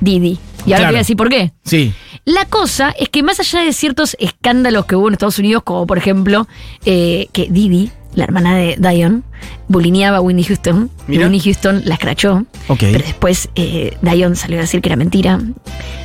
Didi. 0.00 0.38
Y 0.66 0.72
ahora 0.72 0.76
Claro. 0.76 0.82
te 0.82 0.86
voy 0.92 0.96
a 0.96 0.98
decir 0.98 1.16
por 1.16 1.28
qué. 1.28 1.52
Sí. 1.64 1.92
La 2.24 2.44
cosa 2.46 2.90
es 2.98 3.08
que 3.08 3.22
más 3.22 3.40
allá 3.40 3.60
de 3.60 3.72
ciertos 3.72 4.16
escándalos 4.20 4.86
que 4.86 4.96
hubo 4.96 5.08
en 5.08 5.14
Estados 5.14 5.38
Unidos, 5.38 5.62
como 5.64 5.86
por 5.86 5.98
ejemplo 5.98 6.46
que 6.84 7.48
Didi, 7.50 7.90
la 8.14 8.24
hermana 8.24 8.56
de 8.56 8.76
Diane, 8.78 9.22
bulineaba 9.68 10.16
a 10.16 10.20
Whitney 10.20 10.44
Houston, 10.44 10.90
y 11.06 11.10
Mira. 11.12 11.24
Whitney 11.24 11.40
Houston 11.40 11.82
la 11.84 11.94
escrachó, 11.94 12.44
pero 12.78 12.98
después 13.04 13.48
eh, 13.54 13.96
Diane 14.02 14.34
salió 14.34 14.58
a 14.58 14.62
decir 14.62 14.80
que 14.80 14.88
era 14.88 14.96
mentira 14.96 15.40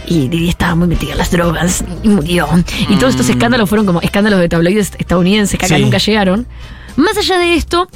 y 0.05 0.27
Didi 0.27 0.49
estaba 0.49 0.75
muy 0.75 0.87
metida 0.87 1.13
en 1.13 1.17
las 1.17 1.31
drogas 1.31 1.83
y 2.03 2.09
murió. 2.09 2.47
Y 2.89 2.95
todos 2.97 3.11
estos 3.13 3.29
escándalos 3.29 3.67
fueron 3.69 3.85
como 3.85 4.01
escándalos 4.01 4.39
de 4.39 4.49
tabloides 4.49 4.91
estadounidenses 4.97 5.57
que 5.57 5.65
acá 5.65 5.75
Mm. 5.75 5.77
Sí. 5.77 5.83
nunca 5.83 5.97
llegaron. 5.97 6.45
Más 6.97 7.17
allá 7.17 7.39
de 7.39 7.55
esto, 7.55 7.87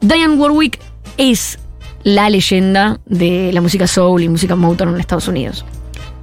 Diane 0.00 0.34
Warwick 0.34 0.78
es 1.16 1.58
la 2.04 2.30
leyenda 2.30 3.00
de 3.06 3.50
la 3.52 3.60
música 3.60 3.86
soul 3.86 4.22
y 4.22 4.28
música 4.28 4.54
Motown 4.54 4.90
en 4.94 5.00
Estados 5.00 5.26
Unidos. 5.28 5.64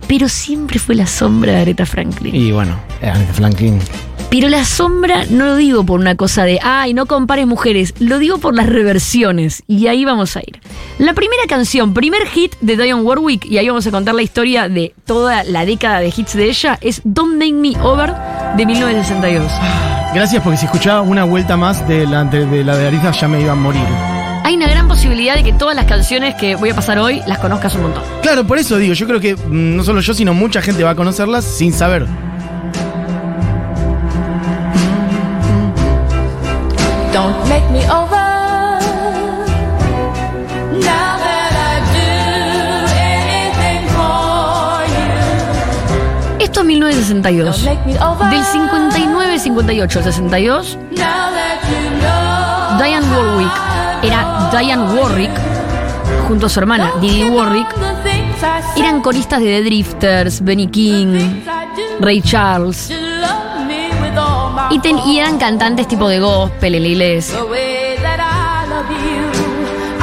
Pero 0.08 0.30
siempre 0.30 0.78
fue 0.80 0.96
la 0.96 1.08
sombra 1.08 1.52
de 1.54 1.62
Aretha 1.62 1.86
Franklin. 1.86 2.34
Y 2.36 2.52
bueno, 2.52 2.80
Aretha 3.02 3.34
Franklin. 3.34 3.80
Pero 4.38 4.50
la 4.50 4.66
sombra 4.66 5.24
no 5.30 5.46
lo 5.46 5.56
digo 5.56 5.86
por 5.86 5.98
una 5.98 6.16
cosa 6.16 6.44
de, 6.44 6.60
ay, 6.62 6.94
no 6.94 7.06
compares 7.06 7.48
mujeres, 7.48 7.94
lo 8.00 8.20
digo 8.20 8.38
por 8.38 8.54
las 8.54 8.68
reversiones. 8.68 9.64
Y 9.66 9.88
ahí 9.88 10.04
vamos 10.04 10.36
a 10.36 10.42
ir. 10.42 10.60
La 11.00 11.14
primera 11.14 11.44
canción, 11.48 11.94
primer 11.94 12.28
hit 12.28 12.54
de 12.60 12.76
Dionne 12.76 13.02
Warwick, 13.02 13.46
y 13.46 13.60
ahí 13.60 13.70
vamos 13.70 13.88
a 13.88 13.92
contar 13.92 14.14
la 14.14 14.24
historia 14.24 14.68
de 14.68 14.94
toda 15.06 15.46
la 15.46 15.66
década 15.66 16.02
de 16.02 16.14
hits 16.16 16.34
de 16.34 16.50
ella, 16.50 16.78
es 16.82 17.00
Don't 17.06 17.36
Make 17.36 17.54
Me 17.54 17.82
Over 17.82 18.14
de 18.58 18.66
1962. 18.66 19.50
Gracias 20.14 20.44
porque 20.44 20.58
si 20.58 20.66
escuchaba 20.66 21.02
una 21.02 21.24
vuelta 21.24 21.56
más 21.56 21.88
de 21.88 22.06
la 22.06 22.26
de, 22.26 22.46
de 22.46 22.66
la 22.66 22.76
de 22.76 22.88
Aretha 22.88 23.12
ya 23.12 23.30
me 23.30 23.40
iba 23.40 23.54
a 23.54 23.56
morir. 23.56 23.86
Hay 24.44 24.58
una 24.58 24.68
gran 24.68 24.90
posibilidad 24.90 25.36
de 25.36 25.46
que 25.46 25.54
todas 25.54 25.78
las 25.78 25.86
canciones 25.86 26.36
que 26.36 26.58
voy 26.58 26.72
a 26.72 26.76
pasar 26.76 27.00
hoy 27.00 27.22
las 27.26 27.40
conozcas 27.40 27.74
un 27.76 27.84
montón. 27.84 28.04
Claro, 28.22 28.46
por 28.46 28.60
eso 28.60 28.78
digo, 28.78 28.94
yo 28.96 29.08
creo 29.08 29.22
que 29.22 29.38
mm, 29.38 29.78
no 29.78 29.84
solo 29.86 30.02
yo, 30.02 30.14
sino 30.14 30.34
mucha 30.34 30.62
gente 30.62 30.84
va 30.84 30.90
a 30.90 30.96
conocerlas 30.96 31.46
sin 31.46 31.72
saber. 31.72 32.06
Don't 37.16 37.48
make 37.48 37.64
me 37.72 37.80
over. 37.86 38.20
Now 40.84 41.16
that 41.18 41.54
I 41.56 41.80
do 41.96 42.12
anything 42.92 43.88
for 43.96 44.84
you. 44.92 46.44
Esto 46.44 46.60
es 46.60 46.66
1962. 46.66 47.46
Don't 47.46 47.64
make 47.64 47.86
me 47.86 47.96
over. 48.00 48.30
Del 48.30 48.44
59, 48.44 49.40
58 49.40 49.98
al 49.98 50.04
62, 50.04 50.78
Now 50.92 51.32
that 51.32 51.62
you 51.70 51.90
know. 52.02 52.80
Diane 52.80 53.08
Warwick 53.16 53.54
era 54.04 54.50
Diane 54.52 54.84
Warwick 54.94 55.32
junto 56.28 56.48
a 56.48 56.50
su 56.50 56.60
hermana 56.60 56.92
Didi 57.00 57.24
Warwick. 57.30 57.74
Eran 58.76 59.00
coristas 59.00 59.40
de 59.40 59.46
The 59.46 59.64
Drifters, 59.64 60.42
Benny 60.42 60.68
King. 60.68 61.46
Ray 62.02 62.22
Charles. 62.22 62.92
Y, 64.72 64.80
ten- 64.80 65.00
y 65.06 65.20
eran 65.20 65.38
cantantes 65.38 65.88
tipo 65.88 66.08
de 66.10 66.20
gospel 66.20 66.76
en 66.76 66.82
la 66.84 66.88
iglesia. 66.90 67.40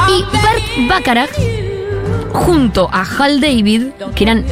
Y 0.08 0.24
Bert 0.32 0.88
Bacharach 0.88 1.30
junto 2.32 2.88
a 2.92 3.02
Hal 3.04 3.40
David, 3.40 3.88
que 4.14 4.24
eran 4.24 4.44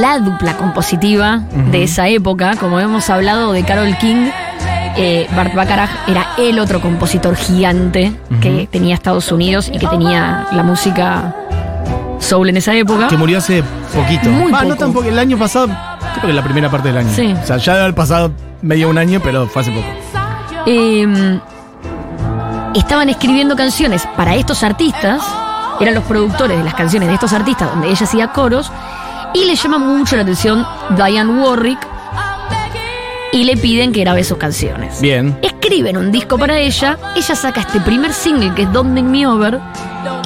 la 0.00 0.18
dupla 0.18 0.56
compositiva 0.56 1.42
de 1.70 1.84
esa 1.84 2.08
época, 2.08 2.56
como 2.56 2.80
hemos 2.80 3.08
hablado 3.10 3.52
de 3.52 3.62
Carol 3.64 3.96
King, 3.98 4.30
eh, 4.96 5.28
Bart 5.36 5.54
Bacharach 5.54 5.90
era 6.08 6.26
el 6.38 6.58
otro 6.58 6.80
compositor 6.80 7.36
gigante 7.36 8.12
que 8.40 8.68
tenía 8.70 8.94
Estados 8.94 9.30
Unidos 9.30 9.70
y 9.72 9.78
que 9.78 9.86
tenía 9.86 10.46
la 10.52 10.62
música 10.62 11.34
soul 12.18 12.48
en 12.50 12.56
esa 12.56 12.74
época. 12.74 13.08
Que 13.08 13.16
murió 13.16 13.38
hace 13.38 13.62
poquito. 13.94 14.28
Muy 14.30 14.52
Ah, 14.54 14.62
no 14.62 14.70
poco. 14.70 14.76
tampoco. 14.76 15.08
El 15.08 15.18
año 15.18 15.38
pasado, 15.38 15.68
creo 16.14 16.26
que 16.26 16.32
la 16.32 16.42
primera 16.44 16.70
parte 16.70 16.88
del 16.88 16.98
año. 16.98 17.10
Sí. 17.14 17.34
O 17.42 17.46
sea, 17.46 17.56
ya 17.58 17.74
haber 17.74 17.94
pasado 17.94 18.32
medio 18.62 18.88
un 18.88 18.98
año, 18.98 19.20
pero 19.22 19.46
fue 19.46 19.62
hace 19.62 19.70
poco. 19.72 19.86
eh, 20.66 21.40
estaban 22.74 23.08
escribiendo 23.08 23.56
canciones 23.56 24.06
para 24.16 24.34
estos 24.36 24.62
artistas, 24.62 25.22
eran 25.80 25.94
los 25.94 26.04
productores 26.04 26.58
de 26.58 26.64
las 26.64 26.74
canciones 26.74 27.08
de 27.08 27.14
estos 27.14 27.32
artistas, 27.32 27.70
donde 27.70 27.88
ella 27.90 28.04
hacía 28.04 28.28
coros, 28.28 28.70
y 29.34 29.44
le 29.44 29.54
llama 29.56 29.78
mucho 29.78 30.16
la 30.16 30.22
atención 30.22 30.66
Diane 30.96 31.30
Warwick 31.42 31.78
y 33.32 33.44
le 33.44 33.56
piden 33.56 33.92
que 33.92 34.00
grabe 34.00 34.24
sus 34.24 34.38
canciones. 34.38 35.00
Bien. 35.00 35.38
Escriben 35.42 35.96
un 35.96 36.10
disco 36.10 36.36
para 36.36 36.58
ella, 36.58 36.98
ella 37.16 37.34
saca 37.36 37.60
este 37.60 37.80
primer 37.80 38.12
single 38.12 38.52
que 38.54 38.62
es 38.62 38.72
Don't 38.72 38.90
Make 38.90 39.08
Me 39.08 39.26
Over, 39.26 39.60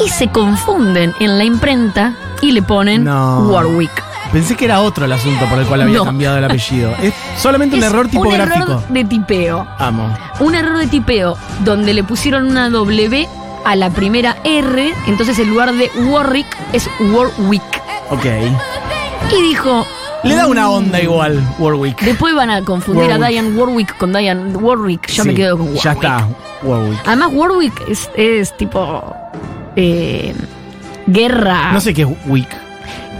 y 0.04 0.08
se 0.08 0.28
confunden 0.28 1.14
en 1.20 1.38
la 1.38 1.44
imprenta 1.44 2.14
y 2.40 2.52
le 2.52 2.62
ponen 2.62 3.04
No. 3.04 3.40
Warwick. 3.50 4.02
Pensé 4.34 4.56
que 4.56 4.64
era 4.64 4.80
otro 4.80 5.04
el 5.04 5.12
asunto 5.12 5.46
por 5.46 5.60
el 5.60 5.64
cual 5.64 5.82
había 5.82 5.98
No. 5.98 6.04
cambiado 6.04 6.36
el 6.38 6.44
apellido. 6.44 6.92
Es 7.00 7.14
solamente 7.38 7.76
un 7.76 7.84
error 7.84 8.08
tipográfico. 8.08 8.56
Un 8.56 8.62
error 8.72 8.88
de 8.88 9.04
tipeo. 9.04 9.66
Amo. 9.78 10.12
Un 10.40 10.54
error 10.56 10.76
de 10.76 10.88
tipeo 10.88 11.38
donde 11.60 11.94
le 11.94 12.02
pusieron 12.02 12.46
una 12.46 12.68
W 12.68 13.28
a 13.64 13.76
la 13.76 13.90
primera 13.90 14.36
R, 14.42 14.92
entonces 15.06 15.38
en 15.38 15.48
lugar 15.50 15.72
de 15.72 15.88
Warwick 16.08 16.48
es 16.72 16.90
Warwick. 17.12 17.62
Ok. 18.10 18.26
Y 19.38 19.42
dijo, 19.42 19.86
Le 20.24 20.34
da 20.34 20.48
una 20.48 20.68
onda 20.68 21.00
igual, 21.00 21.40
Warwick. 21.60 22.00
después 22.02 22.34
van 22.34 22.50
a 22.50 22.60
confundir 22.62 23.12
a. 23.12 23.18
Diane 23.18 23.50
Warwick 23.56 23.96
con 23.98 24.12
Diane 24.12 24.56
Warwick, 24.56 25.06
ya 25.06 25.22
me 25.22 25.34
quedo 25.34 25.58
con 25.58 25.66
Warwick. 25.68 25.84
Ya 25.84 25.92
está, 25.92 26.28
Warwick. 26.64 26.98
Además 27.06 27.28
Warwick 27.32 27.82
es, 27.88 28.10
es 28.16 28.56
tipo 28.56 29.14
eh, 29.76 30.34
guerra. 31.06 31.70
No 31.72 31.80
sé 31.80 31.94
qué 31.94 32.02
es 32.02 32.08
Wick. 32.26 32.63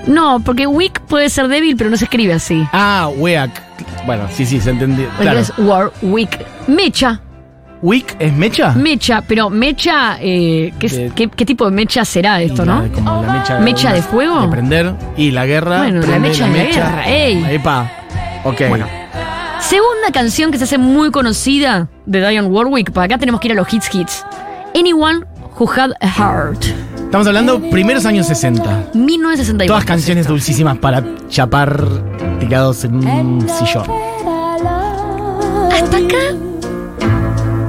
No, 0.07 0.41
porque 0.41 0.67
Wick 0.67 1.01
puede 1.03 1.29
ser 1.31 1.49
débil, 1.49 1.77
pero 1.77 1.89
no 1.91 1.97
se 1.97 2.05
escribe 2.05 2.35
así. 2.35 2.67
Ah, 2.73 3.09
Weak. 3.17 3.51
Bueno, 4.07 4.25
sí, 4.31 4.45
sí, 4.45 4.61
se 4.61 4.71
entendió. 4.71 5.09
Claro. 5.19 5.39
Es 5.39 5.53
Warwick. 5.59 6.39
Mecha, 6.67 7.21
¿Wick 7.83 8.17
es 8.19 8.33
mecha? 8.33 8.73
mecha, 8.73 9.23
pero 9.27 9.51
mecha, 9.51 10.17
eh, 10.21 10.73
¿qué, 10.79 10.87
es- 10.87 10.97
De- 10.97 11.11
qué- 11.15 11.29
qué 11.29 11.45
tipo 11.47 11.65
de 11.67 11.71
mecha 11.71 12.05
será 12.05 12.41
esto, 12.41 12.65
no? 12.65 12.83
La- 12.83 12.89
como 12.89 13.23
la 13.23 13.33
mecha, 13.33 13.59
¿Mecha 13.61 13.93
de 13.93 14.03
fuego? 14.03 14.43
De 14.43 14.49
prender. 14.49 14.95
Y 15.17 15.31
la 15.31 15.45
guerra. 15.47 15.79
Bueno, 15.79 16.01
la 16.07 16.19
mecha 16.19 16.49
de 16.49 16.65
guerra, 16.67 17.03
ey. 17.07 17.45
Epa. 17.55 17.91
Ok. 18.45 18.63
Bueno. 18.69 18.87
Segunda 19.61 20.11
canción 20.13 20.51
que 20.51 20.59
se 20.59 20.65
hace 20.65 20.77
muy 20.79 21.11
conocida 21.11 21.89
de 22.05 22.21
Diane 22.21 22.49
Warwick, 22.49 22.91
para 22.93 23.07
acá 23.07 23.19
tenemos 23.19 23.41
que 23.41 23.49
ir 23.49 23.53
a 23.53 23.57
los 23.57 23.73
hits 23.73 23.95
hits. 23.95 24.25
Anyone 24.79 25.25
Who 25.59 25.71
Had 25.71 25.93
a 26.01 26.09
Heart. 26.09 26.65
Estamos 27.15 27.29
hablando 27.29 27.61
primeros 27.71 28.07
años 28.07 28.27
60. 28.27 28.91
1964. 28.93 29.67
Todas 29.69 29.85
canciones 29.85 30.27
dulcísimas 30.27 30.79
para 30.79 31.01
chapar 31.29 31.87
tirados 32.41 32.83
en 32.83 32.97
un 33.07 33.49
sillón. 33.49 33.87
Hasta 35.71 35.97
acá, 35.97 36.35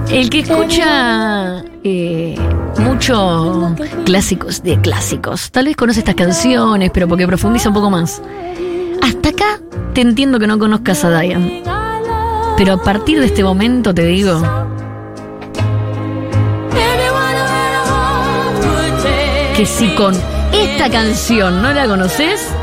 el 0.09 0.31
que 0.31 0.39
escucha 0.39 1.63
eh, 1.83 2.35
mucho 2.79 3.75
clásicos 4.03 4.63
de 4.63 4.81
clásicos, 4.81 5.51
tal 5.51 5.65
vez 5.65 5.75
conoce 5.75 5.99
estas 5.99 6.15
canciones, 6.15 6.89
pero 6.91 7.07
porque 7.07 7.27
profundiza 7.27 7.69
un 7.69 7.75
poco 7.75 7.91
más. 7.91 8.23
Hasta 9.03 9.29
acá 9.29 9.59
te 9.93 10.01
entiendo 10.01 10.39
que 10.39 10.47
no 10.47 10.57
conozcas 10.57 11.05
a 11.05 11.19
Diane. 11.19 11.61
Pero 12.57 12.73
a 12.73 12.81
partir 12.81 13.19
de 13.19 13.27
este 13.27 13.43
momento 13.43 13.93
te 13.93 14.07
digo, 14.07 14.41
que 19.55 19.65
si 19.65 19.87
con 19.95 20.13
esta 20.51 20.89
canción 20.89 21.61
no 21.61 21.71
la 21.71 21.87
conoces, 21.87 22.53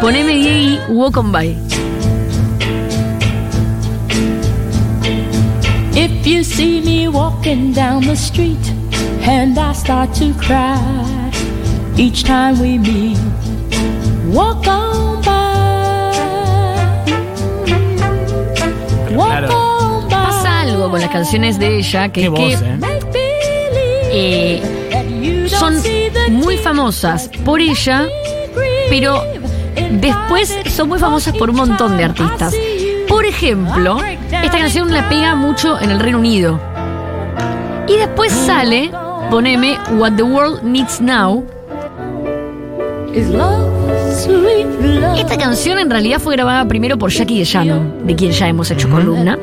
poneme 0.00 0.34
Diego 0.34 0.82
Walk 0.88 1.18
on 1.18 1.32
By. 1.32 1.56
If 5.94 6.26
you 6.26 6.42
see 6.42 6.80
me 6.80 7.08
walking 7.08 7.74
down 7.74 8.06
the 8.06 8.16
street 8.16 8.58
and 9.22 9.58
I 9.58 9.74
start 9.74 10.14
to 10.14 10.32
cry 10.34 10.78
each 11.98 12.24
time 12.24 12.58
we 12.58 12.78
meet, 12.78 13.18
walk 14.32 14.66
on 14.66 15.20
by. 15.22 16.12
Walk 19.14 19.28
claro. 19.28 19.48
on 19.52 20.08
by. 20.08 20.26
Pasa 20.26 20.60
algo 20.62 20.90
con 20.90 21.00
las 21.00 21.10
canciones 21.10 21.58
de 21.58 21.78
ella 21.80 22.08
que 22.08 22.22
Qué 22.22 22.26
es 22.26 22.30
voz, 22.30 22.60
que 22.60 22.78
eh. 24.12 24.62
Eh, 24.62 25.48
son 25.50 25.99
muy 26.30 26.56
famosas 26.56 27.30
por 27.44 27.60
ella, 27.60 28.06
pero 28.88 29.22
después 29.90 30.56
son 30.66 30.88
muy 30.88 30.98
famosas 30.98 31.36
por 31.36 31.50
un 31.50 31.56
montón 31.56 31.96
de 31.96 32.04
artistas. 32.04 32.54
Por 33.08 33.24
ejemplo, 33.24 33.98
esta 34.30 34.58
canción 34.58 34.92
la 34.92 35.08
pega 35.08 35.34
mucho 35.34 35.80
en 35.80 35.90
el 35.90 36.00
Reino 36.00 36.18
Unido. 36.18 36.60
Y 37.88 37.96
después 37.96 38.32
sale, 38.32 38.90
poneme 39.30 39.76
What 39.98 40.12
the 40.12 40.22
World 40.22 40.62
Needs 40.62 41.00
Now. 41.00 41.44
Esta 45.18 45.36
canción 45.36 45.78
en 45.78 45.90
realidad 45.90 46.20
fue 46.20 46.34
grabada 46.34 46.66
primero 46.66 46.96
por 46.96 47.10
Jackie 47.10 47.38
DeJano, 47.40 47.94
de 48.04 48.14
quien 48.14 48.30
ya 48.30 48.48
hemos 48.48 48.70
hecho 48.70 48.88
columna, 48.88 49.36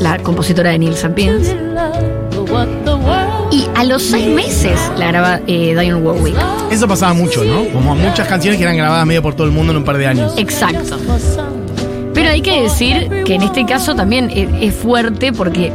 la 0.00 0.18
compositora 0.18 0.70
de 0.70 0.78
Neil 0.78 0.94
Sapiens. 0.94 1.54
A 3.74 3.84
los 3.84 4.02
seis 4.02 4.28
meses 4.28 4.78
la 4.96 5.08
graba 5.08 5.40
eh, 5.46 5.74
Diane 5.78 5.94
Warwick. 5.94 6.36
Eso 6.70 6.86
pasaba 6.88 7.14
mucho, 7.14 7.44
¿no? 7.44 7.64
Como 7.72 7.94
muchas 7.94 8.28
canciones 8.28 8.58
que 8.58 8.64
eran 8.64 8.76
grabadas 8.76 9.06
medio 9.06 9.22
por 9.22 9.34
todo 9.34 9.46
el 9.46 9.52
mundo 9.52 9.72
en 9.72 9.78
un 9.78 9.84
par 9.84 9.98
de 9.98 10.06
años. 10.06 10.34
Exacto. 10.36 10.98
Pero 12.14 12.28
hay 12.30 12.42
que 12.42 12.62
decir 12.62 13.24
que 13.24 13.34
en 13.34 13.42
este 13.42 13.64
caso 13.64 13.94
también 13.94 14.30
es, 14.30 14.48
es 14.60 14.74
fuerte 14.74 15.32
porque 15.32 15.72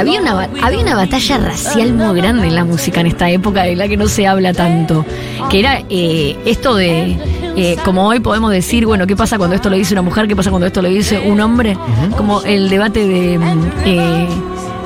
había 0.00 0.20
una, 0.20 0.48
había 0.62 0.80
una 0.80 0.94
batalla 0.94 1.38
racial 1.38 1.92
muy 1.92 2.16
grande 2.16 2.46
en 2.46 2.54
la 2.54 2.64
música 2.64 3.00
en 3.00 3.08
esta 3.08 3.28
época 3.30 3.64
de 3.64 3.76
la 3.76 3.86
que 3.86 3.96
no 3.96 4.08
se 4.08 4.26
habla 4.26 4.54
tanto. 4.54 5.04
Que 5.50 5.60
era 5.60 5.82
eh, 5.90 6.38
esto 6.46 6.74
de, 6.74 7.18
eh, 7.56 7.76
como 7.84 8.06
hoy 8.06 8.20
podemos 8.20 8.50
decir, 8.50 8.86
bueno, 8.86 9.06
¿qué 9.06 9.14
pasa 9.14 9.36
cuando 9.36 9.56
esto 9.56 9.68
lo 9.68 9.76
dice 9.76 9.92
una 9.92 10.02
mujer? 10.02 10.26
¿Qué 10.26 10.34
pasa 10.34 10.50
cuando 10.50 10.66
esto 10.66 10.80
lo 10.80 10.88
dice 10.88 11.18
un 11.18 11.40
hombre? 11.40 11.76
Como 12.16 12.42
el 12.42 12.70
debate 12.70 13.06
de 13.06 13.38
mm, 13.38 13.70
eh, 13.84 14.28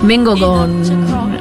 Mengo 0.02 0.36
con 0.36 0.82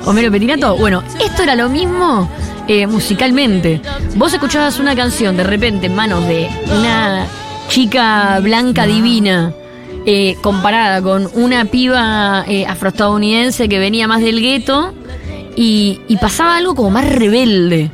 Homero 0.06 0.32
Petinato. 0.32 0.78
Bueno, 0.78 1.04
esto 1.20 1.44
era 1.44 1.56
lo 1.56 1.70
mismo 1.70 2.30
eh, 2.68 2.88
musicalmente. 2.88 3.82
Vos 4.16 4.34
escuchabas 4.34 4.80
una 4.80 4.96
canción 4.96 5.36
de 5.38 5.44
repente 5.44 5.88
en 5.88 5.96
manos 5.96 6.26
de 6.28 6.48
una 6.78 7.26
chica 7.70 8.40
blanca 8.42 8.86
divina. 8.86 9.54
eh, 10.06 10.36
comparada 10.42 11.02
con 11.02 11.30
una 11.34 11.66
piba 11.66 12.44
eh, 12.48 12.66
afroestadounidense 12.66 13.70
que 13.70 13.80
venía 13.80 14.06
más 14.08 14.22
del 14.22 14.42
gueto 14.42 14.94
y, 15.56 16.02
y 16.08 16.18
pasaba 16.18 16.58
algo 16.58 16.76
como 16.76 16.90
más 16.90 17.08
rebelde. 17.08 17.90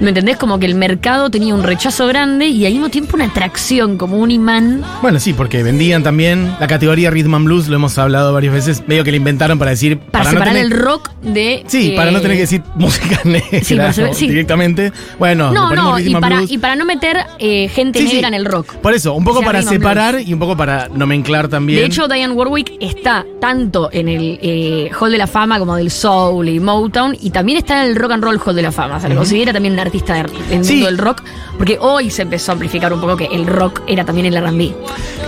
¿Me 0.00 0.10
entendés? 0.10 0.36
Como 0.36 0.58
que 0.58 0.66
el 0.66 0.74
mercado 0.74 1.30
tenía 1.30 1.54
un 1.54 1.62
rechazo 1.62 2.06
grande 2.06 2.46
y 2.46 2.66
al 2.66 2.72
mismo 2.72 2.88
tiempo 2.90 3.16
una 3.16 3.24
atracción, 3.26 3.96
como 3.96 4.18
un 4.18 4.30
imán. 4.30 4.82
Bueno, 5.02 5.18
sí, 5.20 5.32
porque 5.32 5.62
vendían 5.62 6.02
también 6.02 6.54
la 6.60 6.66
categoría 6.66 7.10
Rhythm 7.10 7.34
and 7.34 7.44
Blues, 7.46 7.68
lo 7.68 7.76
hemos 7.76 7.96
hablado 7.98 8.32
varias 8.32 8.52
veces, 8.52 8.82
medio 8.86 9.04
que 9.04 9.10
la 9.10 9.16
inventaron 9.16 9.58
para 9.58 9.70
decir. 9.70 9.98
Para, 9.98 10.26
separar 10.30 10.54
tener- 10.54 10.66
el 10.72 10.78
rock 10.78 11.10
de. 11.22 11.64
Sí, 11.66 11.92
eh, 11.92 11.96
para 11.96 12.10
no 12.10 12.20
tener 12.20 12.36
que 12.36 12.42
decir 12.42 12.62
música 12.76 13.20
negra 13.24 13.60
Sí, 13.62 13.74
para 13.74 13.92
saber- 13.92 14.14
sí. 14.14 14.28
directamente. 14.28 14.92
Bueno, 15.18 15.48
le 15.48 15.54
No, 15.54 15.74
no, 15.74 15.98
y 15.98 16.12
para, 16.14 16.36
Blues. 16.36 16.50
y 16.50 16.58
para 16.58 16.76
no 16.76 16.84
meter 16.84 17.18
eh, 17.38 17.68
gente 17.68 17.98
Sí, 18.00 18.14
negra 18.14 18.28
en 18.28 18.34
el 18.34 18.44
rock. 18.44 18.74
Por 18.76 18.92
eso, 18.94 19.14
un 19.14 19.24
poco 19.24 19.38
O 19.38 19.40
sea, 19.40 19.46
para 19.46 19.62
separar 19.62 20.20
y 20.20 20.32
un 20.32 20.38
poco 20.38 20.56
para 20.56 20.88
nomenclar 20.88 21.48
también. 21.48 21.80
De 21.80 21.86
hecho, 21.86 22.06
Diane 22.06 22.32
Warwick 22.34 22.72
está 22.80 23.24
tanto 23.40 23.88
en 23.92 24.08
el 24.08 24.38
eh, 24.42 24.90
Hall 24.98 25.10
de 25.10 25.18
la 25.18 25.26
Fama 25.26 25.58
como 25.58 25.74
del 25.76 25.90
Soul 25.90 26.48
y 26.48 26.60
Motown, 26.60 27.16
y 27.20 27.30
también 27.30 27.58
está 27.58 27.82
en 27.84 27.90
el 27.90 27.96
Rock 27.96 28.12
and 28.12 28.22
Roll 28.24 28.40
Hall 28.44 28.54
de 28.56 28.62
la 28.62 28.72
Fama. 28.72 29.00
Se 29.00 29.08
le 29.08 29.14
considera 29.14 29.52
también 29.52 29.72
un 29.74 29.80
artista 29.86 30.14
de- 30.14 30.22
del 30.50 30.64
Sí. 30.64 30.72
mundo 30.74 30.86
del 30.86 30.98
rock, 30.98 31.22
porque 31.56 31.78
hoy 31.80 32.10
se 32.10 32.22
empezó 32.22 32.52
a 32.52 32.54
amplificar 32.54 32.92
un 32.92 33.00
poco 33.00 33.16
que 33.16 33.26
el 33.26 33.46
rock 33.46 33.80
era 33.86 34.04
también 34.04 34.26
el 34.26 34.36
RB. 34.36 34.74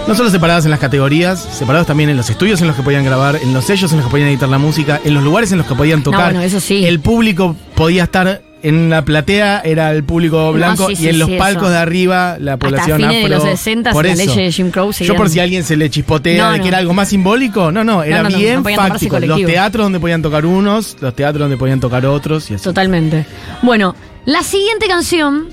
No 0.06 0.14
solo 0.14 0.30
separadas 0.30 0.64
en 0.64 0.70
las 0.70 0.80
categorías, 0.80 1.40
separados 1.52 1.86
también 1.86 2.10
en 2.10 2.16
los 2.16 2.28
estudios 2.30 2.60
en 2.60 2.66
los 2.66 2.76
que 2.76 2.82
podían 2.82 3.04
grabar, 3.04 3.36
en 3.42 3.52
los 3.52 3.64
sellos 3.64 3.90
en 3.92 3.98
los 3.98 4.06
que 4.06 4.10
podían 4.10 4.28
editar 4.28 4.48
la 4.48 4.58
música, 4.58 5.00
en 5.04 5.14
los 5.14 5.22
lugares 5.22 5.52
en 5.52 5.58
los 5.58 5.66
que 5.66 5.74
podían 5.74 6.02
tocar. 6.02 6.24
bueno, 6.24 6.40
eso 6.42 6.60
sí. 6.60 6.84
El 6.86 7.00
público 7.00 7.56
podía 7.74 8.04
estar 8.04 8.42
en 8.60 8.90
la 8.90 9.04
platea, 9.04 9.60
era 9.60 9.92
el 9.92 10.02
público 10.02 10.52
blanco, 10.52 10.88
sí, 10.88 10.96
sí, 10.96 11.04
y 11.04 11.08
en 11.10 11.20
los 11.20 11.28
sí, 11.28 11.36
palcos 11.36 11.64
eso. 11.64 11.70
de 11.70 11.78
arriba, 11.78 12.38
la 12.40 12.56
población 12.56 12.96
fines 12.98 13.12
de 13.12 13.18
afro. 13.22 13.28
los 13.36 13.42
60, 13.44 13.92
por 13.92 14.04
la 14.04 14.12
eso. 14.14 14.34
ley 14.34 14.44
de 14.46 14.50
Jim 14.52 14.70
Crow 14.72 14.90
Yo 14.90 15.14
por 15.14 15.28
si 15.30 15.38
a 15.38 15.44
alguien 15.44 15.62
se 15.62 15.76
le 15.76 15.88
chispotea 15.90 16.42
No, 16.42 16.50
de 16.50 16.56
no. 16.58 16.62
que 16.64 16.68
era 16.68 16.78
algo 16.78 16.92
más 16.92 17.08
simbólico, 17.08 17.70
no, 17.70 17.84
no, 17.84 18.02
era 18.02 18.22
bien 18.24 18.64
fáctico. 18.64 19.20
Los 19.20 19.42
teatros 19.44 19.84
donde 19.84 20.00
podían 20.00 20.22
tocar 20.22 20.44
unos, 20.44 20.96
los 21.00 21.14
teatros 21.14 21.38
donde 21.42 21.56
podían 21.56 21.78
tocar 21.78 22.04
otros 22.06 22.50
y 22.50 22.54
así. 22.54 22.64
Totalmente. 22.64 23.26
Bueno, 23.62 23.94
la 24.28 24.42
siguiente 24.42 24.86
canción. 24.88 25.48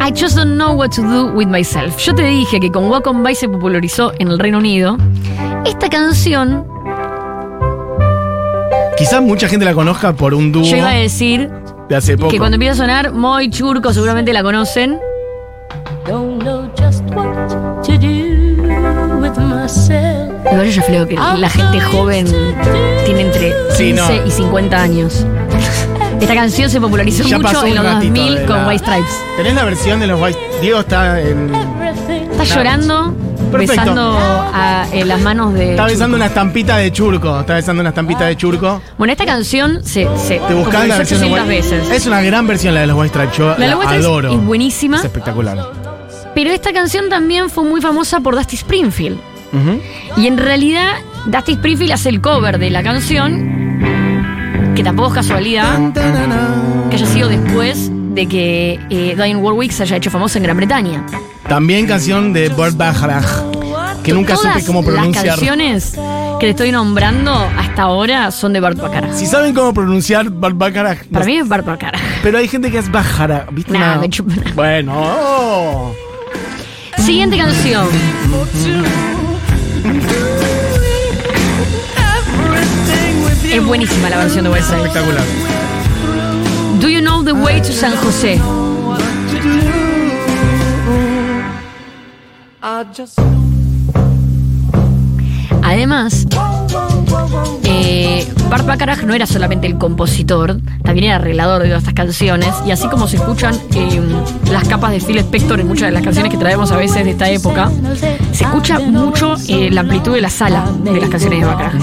I 0.00 0.12
just 0.14 0.36
don't 0.36 0.54
know 0.56 0.74
what 0.76 0.90
to 0.90 1.02
do 1.02 1.32
with 1.34 1.48
myself. 1.48 1.96
Yo 1.98 2.14
te 2.14 2.22
dije 2.22 2.60
que 2.60 2.70
con 2.70 2.88
Walk 2.88 3.08
on 3.08 3.24
By 3.24 3.34
se 3.34 3.48
popularizó 3.48 4.12
en 4.20 4.28
el 4.28 4.38
Reino 4.38 4.58
Unido. 4.58 4.96
Esta 5.66 5.88
canción, 5.88 6.64
Quizás 8.96 9.22
mucha 9.22 9.48
gente 9.48 9.64
la 9.64 9.72
conozca 9.74 10.12
por 10.12 10.34
un 10.34 10.52
dúo. 10.52 10.62
yo 10.62 10.76
iba 10.76 10.90
a 10.90 10.94
decir 10.94 11.50
de 11.88 11.96
hace 11.96 12.16
poco. 12.16 12.30
Que 12.30 12.38
cuando 12.38 12.56
empieza 12.56 12.74
a 12.74 12.76
sonar, 12.76 13.12
Moy 13.12 13.48
Churco 13.50 13.92
seguramente 13.92 14.32
la 14.32 14.42
conocen. 14.44 15.00
Don't 16.06 16.40
know 16.44 16.70
just 16.78 17.02
what 17.16 17.48
to 17.82 17.92
do 17.98 18.62
with 19.20 19.36
myself. 19.38 20.30
Igual 20.52 20.70
yo 20.70 20.82
creo 20.82 21.08
que 21.08 21.14
la 21.16 21.48
gente 21.50 21.80
joven 21.80 22.26
tiene 23.04 23.22
entre 23.22 23.52
15 23.68 23.76
Sí, 23.76 23.92
no. 23.94 24.04
y 24.26 24.30
50 24.30 24.80
años. 24.82 25.26
Esta 26.20 26.34
canción 26.34 26.68
se 26.70 26.80
popularizó 26.80 27.22
Ya 27.24 27.38
mucho 27.38 27.48
pasó 27.52 27.66
en 27.66 27.72
un 27.72 27.76
los 27.84 27.94
ratito 27.94 28.14
2000 28.14 28.34
de 28.36 28.46
con 28.46 28.56
la- 28.56 28.68
White 28.68 28.84
Stripes. 28.84 29.12
¿Tenés 29.36 29.54
la 29.54 29.64
versión 29.64 30.00
de 30.00 30.06
los 30.06 30.20
White? 30.20 30.38
Diego 30.60 30.80
está 30.80 31.20
en. 31.20 31.50
Está 32.32 32.44
llorando, 32.44 33.14
Perfecto. 33.50 33.72
besando 33.82 34.18
a, 34.18 34.86
en 34.92 35.08
las 35.08 35.20
manos 35.20 35.54
de. 35.54 35.70
Está 35.70 35.86
besando 35.86 36.16
una 36.16 36.26
estampita 36.26 36.76
de 36.76 36.92
churco. 36.92 37.40
Está 37.40 37.54
besando 37.54 37.80
una 37.80 37.88
estampita 37.90 38.26
de 38.26 38.36
churco. 38.36 38.80
Bueno, 38.98 39.12
esta 39.12 39.24
canción 39.26 39.82
se, 39.84 40.06
se 40.18 40.38
Te 40.40 40.54
buscás 40.54 40.86
la 40.86 40.96
popularizó 40.96 40.98
versión 40.98 41.20
de 41.20 41.26
800 41.26 41.32
White 41.32 41.48
veces. 41.48 41.90
Es 41.90 42.06
una 42.06 42.20
gran 42.22 42.46
versión 42.46 42.74
la 42.74 42.80
de 42.82 42.86
los 42.86 42.96
White 42.98 43.08
Stripes. 43.14 43.36
Yo 43.38 43.48
La 43.48 43.54
de 43.54 43.60
la 43.60 43.66
los 43.68 43.76
White 43.80 43.88
Stripes 43.88 44.06
adoro. 44.06 44.32
es 44.34 44.44
buenísima. 44.44 44.96
Es 44.98 45.04
espectacular. 45.04 45.58
Pero 46.34 46.50
esta 46.50 46.72
canción 46.72 47.08
también 47.08 47.50
fue 47.50 47.64
muy 47.64 47.80
famosa 47.80 48.20
por 48.20 48.36
Dusty 48.36 48.56
Springfield. 48.56 49.18
Ujú. 49.52 49.80
Y 50.20 50.26
en 50.28 50.38
realidad, 50.38 50.92
Dusty 51.26 51.52
Springfield 51.52 51.92
hace 51.92 52.08
el 52.08 52.20
cover 52.20 52.58
de 52.58 52.70
la 52.70 52.82
canción, 52.84 53.59
que 54.80 54.84
tampoco 54.84 55.08
es 55.10 55.14
casualidad 55.16 55.92
que 56.88 56.96
haya 56.96 57.04
sido 57.06 57.28
después 57.28 57.90
de 57.92 58.26
que 58.26 58.80
eh, 58.88 59.12
Diane 59.14 59.36
Warwick 59.36 59.72
se 59.72 59.82
haya 59.82 59.96
hecho 59.96 60.10
famosa 60.10 60.38
en 60.38 60.44
Gran 60.44 60.56
Bretaña. 60.56 61.04
También 61.46 61.86
canción 61.86 62.32
de 62.32 62.48
Burt 62.48 62.74
Bacharach. 62.78 63.26
Que 64.02 64.14
nunca 64.14 64.36
Todas 64.36 64.54
supe 64.54 64.64
cómo 64.64 64.80
las 64.80 64.90
pronunciar. 64.90 65.26
canciones 65.26 65.92
que 66.40 66.46
te 66.46 66.48
estoy 66.50 66.72
nombrando 66.72 67.30
hasta 67.58 67.82
ahora 67.82 68.30
son 68.30 68.54
de 68.54 68.60
Bart 68.60 68.78
Bacharach. 68.80 69.12
Si 69.12 69.26
saben 69.26 69.52
cómo 69.54 69.74
pronunciar 69.74 70.30
Burt 70.30 70.56
Bacharach. 70.56 71.02
no 71.04 71.10
Para 71.12 71.24
sé. 71.26 71.30
mí 71.30 71.36
es 71.36 71.46
Bart 71.46 71.66
Bacharach. 71.66 72.00
Pero 72.22 72.38
hay 72.38 72.48
gente 72.48 72.70
que 72.70 72.78
es 72.78 72.90
Bacharach. 72.90 73.50
¿Viste? 73.52 73.72
Nah, 73.74 73.78
una- 73.92 73.96
me 74.00 74.08
chupa 74.08 74.32
una- 74.34 74.52
Bueno. 74.54 75.92
Siguiente 76.96 77.36
canción. 77.36 77.86
Es 83.60 83.66
buenísima 83.66 84.08
la 84.08 84.16
versión 84.16 84.44
de 84.44 84.50
West 84.50 84.70
Side. 84.70 84.78
Espectacular. 84.78 85.22
Do 86.80 86.88
you 86.88 87.00
know 87.00 87.22
the 87.22 87.34
way 87.34 87.60
to 87.60 87.72
San 87.72 87.92
José? 87.96 88.40
Además, 95.62 96.26
eh, 97.64 98.26
Bart 98.48 98.66
Bacharach 98.66 99.02
no 99.02 99.14
era 99.14 99.26
solamente 99.26 99.66
el 99.66 99.78
compositor, 99.78 100.58
también 100.82 101.06
era 101.06 101.16
arreglador 101.16 101.62
de 101.62 101.68
todas 101.68 101.82
estas 101.82 101.94
canciones. 101.94 102.48
Y 102.66 102.70
así 102.70 102.88
como 102.88 103.08
se 103.08 103.16
escuchan 103.16 103.54
eh, 103.74 104.00
las 104.50 104.66
capas 104.68 104.90
de 104.92 105.00
Phil 105.00 105.18
Spector 105.18 105.60
en 105.60 105.68
muchas 105.68 105.88
de 105.88 105.92
las 105.92 106.02
canciones 106.02 106.30
que 106.32 106.38
traemos 106.38 106.70
a 106.72 106.76
veces 106.76 107.04
de 107.04 107.10
esta 107.12 107.28
época, 107.30 107.70
se 108.32 108.44
escucha 108.44 108.78
mucho 108.80 109.34
eh, 109.48 109.70
la 109.70 109.82
amplitud 109.82 110.14
de 110.14 110.20
la 110.20 110.30
sala 110.30 110.64
de 110.84 111.00
las 111.00 111.08
canciones 111.10 111.40
de 111.40 111.46
Bacharach. 111.46 111.74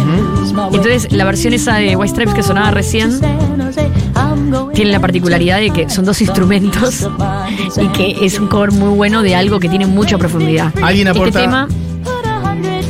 Entonces, 0.73 1.11
la 1.11 1.23
versión 1.25 1.53
esa 1.53 1.75
de 1.75 1.95
White 1.95 2.11
Stripes 2.11 2.33
que 2.33 2.43
sonaba 2.43 2.71
recién 2.71 3.19
tiene 4.73 4.91
la 4.91 4.99
particularidad 4.99 5.59
de 5.59 5.69
que 5.71 5.89
son 5.89 6.05
dos 6.05 6.21
instrumentos 6.21 7.07
y 7.81 7.87
que 7.89 8.25
es 8.25 8.39
un 8.39 8.47
cover 8.47 8.71
muy 8.71 8.89
bueno 8.89 9.21
de 9.23 9.35
algo 9.35 9.59
que 9.59 9.69
tiene 9.69 9.85
mucha 9.85 10.17
profundidad. 10.17 10.73
Alguien 10.81 11.07
aporta- 11.07 11.27
Este 11.29 11.39
tema, 11.41 11.67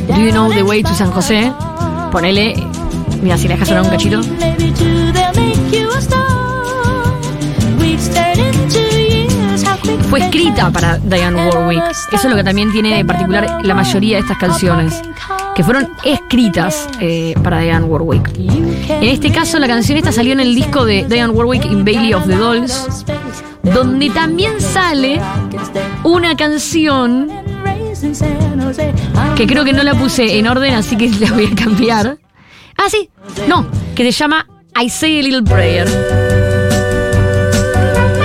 Do 0.08 0.16
You 0.16 0.30
Know 0.30 0.50
the 0.52 0.62
Way 0.62 0.82
to 0.82 0.94
San 0.94 1.10
José, 1.10 1.52
ponele, 2.10 2.54
mira, 3.22 3.36
si 3.36 3.48
le 3.48 3.54
dejas 3.54 3.68
sonar 3.68 3.84
un 3.84 3.90
cachito. 3.90 4.20
Fue 10.08 10.20
escrita 10.20 10.70
para 10.70 10.96
Diane 10.98 11.48
Warwick. 11.48 11.82
Eso 12.12 12.16
es 12.16 12.24
lo 12.24 12.36
que 12.36 12.44
también 12.44 12.72
tiene 12.72 12.96
de 12.96 13.04
particular 13.04 13.60
la 13.62 13.74
mayoría 13.74 14.16
de 14.16 14.22
estas 14.22 14.38
canciones, 14.38 15.02
que 15.54 15.62
fueron 15.62 15.90
escritas 16.02 16.88
eh, 17.00 17.34
para 17.42 17.60
Diane 17.60 17.84
Warwick. 17.84 18.30
En 18.38 19.04
este 19.04 19.30
caso, 19.30 19.58
la 19.58 19.66
canción 19.66 19.98
esta 19.98 20.10
salió 20.10 20.32
en 20.32 20.40
el 20.40 20.54
disco 20.54 20.86
de 20.86 21.04
Diane 21.06 21.32
Warwick 21.32 21.66
in 21.66 21.84
Bailey 21.84 22.14
of 22.14 22.26
the 22.26 22.36
Dolls, 22.36 23.04
donde 23.62 24.08
también 24.10 24.58
sale 24.60 25.20
una 26.04 26.34
canción 26.36 27.28
que 29.36 29.46
creo 29.46 29.64
que 29.64 29.72
no 29.72 29.82
la 29.82 29.94
puse 29.94 30.38
en 30.38 30.46
orden, 30.48 30.74
así 30.74 30.96
que 30.96 31.08
la 31.20 31.32
voy 31.32 31.46
a 31.52 31.54
cambiar. 31.54 32.18
Ah, 32.76 32.88
sí, 32.90 33.10
no, 33.48 33.66
que 33.94 34.04
se 34.04 34.12
llama 34.12 34.46
I 34.80 34.88
Say 34.88 35.20
a 35.20 35.22
Little 35.22 35.42
Prayer. 35.42 35.86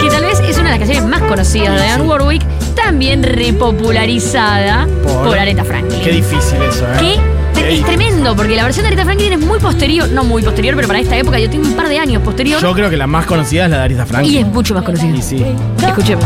Que 0.01 0.09
tal 0.09 0.23
vez 0.23 0.39
es 0.41 0.57
una 0.57 0.71
de 0.71 0.77
las 0.77 0.79
canciones 0.79 1.05
más 1.05 1.21
conocidas 1.23 1.75
de 1.75 1.83
Diane 1.83 2.03
Warwick, 2.03 2.43
también 2.75 3.23
repopularizada 3.23 4.87
por, 5.03 5.23
Por- 5.29 5.39
Aretha 5.39 5.63
Franklin. 5.63 6.01
Qué 6.01 6.11
difícil 6.11 6.61
eso, 6.61 6.85
¿eh? 7.01 7.19
Que 7.53 7.61
Qué 7.61 7.75
es 7.79 7.85
tremendo, 7.85 8.35
porque 8.35 8.55
la 8.55 8.63
versión 8.63 8.83
de 8.83 8.87
Aretha 8.89 9.05
Franklin 9.05 9.33
es 9.33 9.39
muy 9.39 9.59
posterior, 9.59 10.09
no 10.09 10.23
muy 10.23 10.41
posterior, 10.41 10.75
pero 10.75 10.87
para 10.87 10.99
esta 10.99 11.15
época 11.17 11.39
yo 11.39 11.49
tengo 11.49 11.65
un 11.67 11.73
par 11.75 11.87
de 11.87 11.99
años 11.99 12.21
posterior 12.23 12.59
Yo 12.59 12.73
creo 12.73 12.89
que 12.89 12.97
la 12.97 13.05
más 13.07 13.25
conocida 13.25 13.65
es 13.65 13.71
la 13.71 13.77
de 13.77 13.83
Aretha 13.83 14.03
y 14.03 14.07
Franklin. 14.07 14.45
es 14.45 14.47
mucho 14.51 14.73
más 14.73 14.83
conocida. 14.83 15.15
Y 15.15 15.21
sí. 15.21 15.45
Escuchemos. 15.85 16.25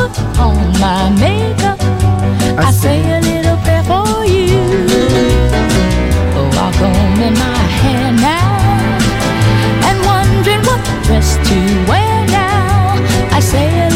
Put 0.00 0.18
on 0.38 0.56
my 0.80 1.10
makeup, 1.10 1.78
I 2.58 2.70
say 2.72 3.00
a 3.18 3.20
little 3.20 3.58
prayer 3.58 3.84
for 3.84 4.24
you. 4.24 4.62
Oh, 6.38 6.50
I'll 6.62 6.72
in 7.20 7.34
my 7.34 7.60
now, 8.16 8.48
and 9.88 9.98
wondering 10.06 10.62
what 10.64 10.80
dress 11.04 11.36
to 11.36 11.58
wear 11.86 12.26
now. 12.28 12.96
I 13.30 13.40
say 13.40 13.89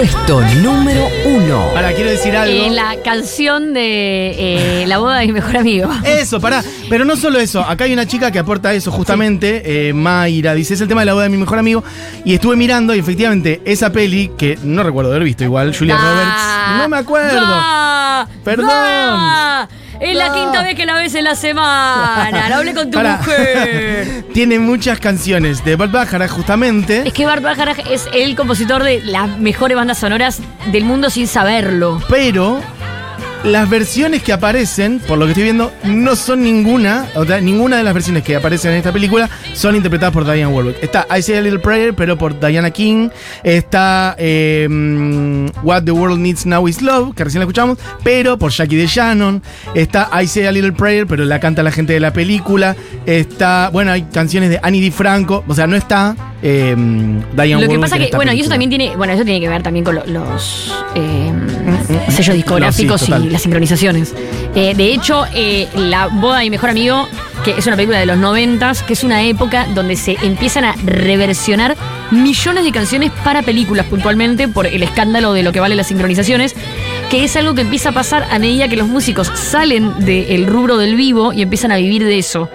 Puesto 0.00 0.40
número 0.62 1.06
uno. 1.26 1.60
Ahora 1.76 1.92
quiero 1.92 2.08
decir 2.08 2.34
algo. 2.34 2.50
Eh, 2.54 2.70
la 2.70 2.96
canción 3.04 3.74
de 3.74 4.30
eh, 4.82 4.84
La 4.86 4.96
boda 4.96 5.18
de 5.18 5.26
mi 5.26 5.34
mejor 5.34 5.58
amigo. 5.58 5.90
Eso, 6.02 6.40
pará. 6.40 6.64
Pero 6.88 7.04
no 7.04 7.16
solo 7.16 7.38
eso. 7.38 7.60
Acá 7.60 7.84
hay 7.84 7.92
una 7.92 8.06
chica 8.06 8.30
que 8.30 8.38
aporta 8.38 8.72
eso 8.72 8.90
justamente. 8.90 9.88
eh, 9.88 9.92
Mayra 9.92 10.54
dice: 10.54 10.72
Es 10.72 10.80
el 10.80 10.88
tema 10.88 11.02
de 11.02 11.04
la 11.04 11.12
boda 11.12 11.24
de 11.24 11.28
mi 11.28 11.36
mejor 11.36 11.58
amigo. 11.58 11.84
Y 12.24 12.32
estuve 12.32 12.56
mirando 12.56 12.94
y 12.94 12.98
efectivamente 12.98 13.60
esa 13.66 13.92
peli, 13.92 14.30
que 14.38 14.58
no 14.62 14.82
recuerdo 14.84 15.10
haber 15.10 15.22
visto 15.24 15.44
igual, 15.44 15.76
Julia 15.76 15.96
Da, 15.96 16.00
Roberts. 16.00 16.78
No 16.78 16.88
me 16.88 16.96
acuerdo. 16.96 17.38
da, 17.38 18.26
Perdón. 18.42 18.68
da. 18.68 19.68
Es 20.00 20.16
la 20.16 20.32
quinta 20.32 20.62
vez 20.62 20.74
que 20.74 20.86
la 20.86 20.94
ves 20.94 21.14
en 21.14 21.24
la 21.24 21.34
semana. 21.34 22.48
No 22.48 22.56
hablé 22.56 22.74
con 22.74 22.90
tu 22.90 22.96
Pará. 22.96 23.18
mujer. 23.18 24.24
Tiene 24.32 24.58
muchas 24.58 24.98
canciones 24.98 25.62
de 25.64 25.76
Burt 25.76 25.90
Bacharach 25.92 26.30
justamente. 26.30 27.02
Es 27.06 27.12
que 27.12 27.26
Bart 27.26 27.42
Bacharach 27.42 27.80
es 27.90 28.08
el 28.14 28.34
compositor 28.34 28.82
de 28.82 29.02
las 29.02 29.38
mejores 29.38 29.76
bandas 29.76 29.98
sonoras 29.98 30.38
del 30.72 30.84
mundo 30.84 31.10
sin 31.10 31.26
saberlo. 31.26 32.00
Pero 32.08 32.60
las 33.44 33.70
versiones 33.70 34.22
que 34.22 34.32
aparecen, 34.32 35.00
por 35.00 35.16
lo 35.18 35.24
que 35.24 35.32
estoy 35.32 35.44
viendo, 35.44 35.72
no 35.84 36.14
son 36.14 36.42
ninguna, 36.42 37.06
o 37.14 37.24
sea, 37.24 37.40
ninguna 37.40 37.78
de 37.78 37.84
las 37.84 37.94
versiones 37.94 38.22
que 38.22 38.36
aparecen 38.36 38.72
en 38.72 38.78
esta 38.78 38.92
película 38.92 39.30
son 39.54 39.76
interpretadas 39.76 40.12
por 40.12 40.24
Diane 40.24 40.46
Warwick. 40.46 40.76
Está 40.82 41.06
I 41.16 41.22
Say 41.22 41.36
a 41.36 41.40
Little 41.40 41.58
Prayer, 41.60 41.94
pero 41.94 42.18
por 42.18 42.38
Diana 42.38 42.70
King. 42.70 43.08
Está 43.42 44.14
eh, 44.18 44.66
mm, 44.70 45.46
What 45.62 45.84
the 45.84 45.92
World 45.92 46.20
Needs 46.20 46.44
Now 46.46 46.68
Is 46.68 46.82
Love, 46.82 47.14
que 47.14 47.24
recién 47.24 47.40
la 47.40 47.44
escuchamos, 47.44 47.78
pero 48.04 48.38
por 48.38 48.50
Jackie 48.52 48.76
de 48.76 48.86
Shannon. 48.86 49.42
Está 49.74 50.10
I 50.22 50.26
Say 50.26 50.44
a 50.46 50.52
Little 50.52 50.72
Prayer, 50.72 51.06
pero 51.06 51.24
la 51.24 51.40
canta 51.40 51.62
la 51.62 51.72
gente 51.72 51.92
de 51.94 52.00
la 52.00 52.12
película. 52.12 52.76
Está, 53.06 53.70
bueno, 53.72 53.92
hay 53.92 54.02
canciones 54.02 54.50
de 54.50 54.60
Annie 54.62 54.80
DiFranco, 54.80 55.44
o 55.48 55.54
sea, 55.54 55.66
no 55.66 55.76
está 55.76 56.14
eh, 56.42 56.74
Diane 56.76 57.22
Warwick. 57.36 57.60
Lo 57.62 57.68
que 57.68 57.78
pasa 57.78 57.96
en 57.96 58.10
que, 58.10 58.16
bueno, 58.16 58.32
y 58.34 58.40
eso 58.40 58.50
también 58.50 58.68
tiene, 58.68 58.96
bueno, 58.96 59.12
eso 59.14 59.24
tiene 59.24 59.40
que 59.40 59.48
ver 59.48 59.62
también 59.62 59.84
con 59.84 59.94
lo- 59.94 60.06
los 60.06 60.74
eh, 60.94 61.32
sellos 62.08 62.36
discográficos 62.36 63.08
No, 63.08 63.18
sí, 63.18 63.26
y 63.26 63.30
las 63.30 63.42
sincronizaciones. 63.42 64.14
Eh, 64.54 64.74
de 64.74 64.92
hecho, 64.92 65.24
eh, 65.34 65.68
La 65.74 66.08
boda 66.08 66.38
de 66.38 66.44
mi 66.44 66.50
mejor 66.50 66.70
amigo, 66.70 67.08
que 67.44 67.52
es 67.52 67.66
una 67.66 67.76
película 67.76 67.98
de 67.98 68.06
los 68.06 68.18
noventas, 68.18 68.82
que 68.82 68.92
es 68.92 69.04
una 69.04 69.22
época 69.22 69.66
donde 69.74 69.96
se 69.96 70.16
empiezan 70.22 70.64
a 70.64 70.74
reversionar 70.84 71.76
millones 72.10 72.64
de 72.64 72.72
canciones 72.72 73.10
para 73.24 73.42
películas 73.42 73.86
puntualmente 73.86 74.48
por 74.48 74.66
el 74.66 74.82
escándalo 74.82 75.32
de 75.32 75.42
lo 75.42 75.52
que 75.52 75.60
vale 75.60 75.74
las 75.76 75.86
sincronizaciones, 75.86 76.54
que 77.10 77.24
es 77.24 77.34
algo 77.36 77.54
que 77.54 77.62
empieza 77.62 77.88
a 77.88 77.92
pasar 77.92 78.26
a 78.30 78.38
medida 78.38 78.68
que 78.68 78.76
los 78.76 78.86
músicos 78.86 79.30
salen 79.34 80.04
del 80.04 80.46
rubro 80.46 80.76
del 80.76 80.94
vivo 80.94 81.32
y 81.32 81.42
empiezan 81.42 81.72
a 81.72 81.76
vivir 81.76 82.04
de 82.04 82.18
eso. 82.18 82.48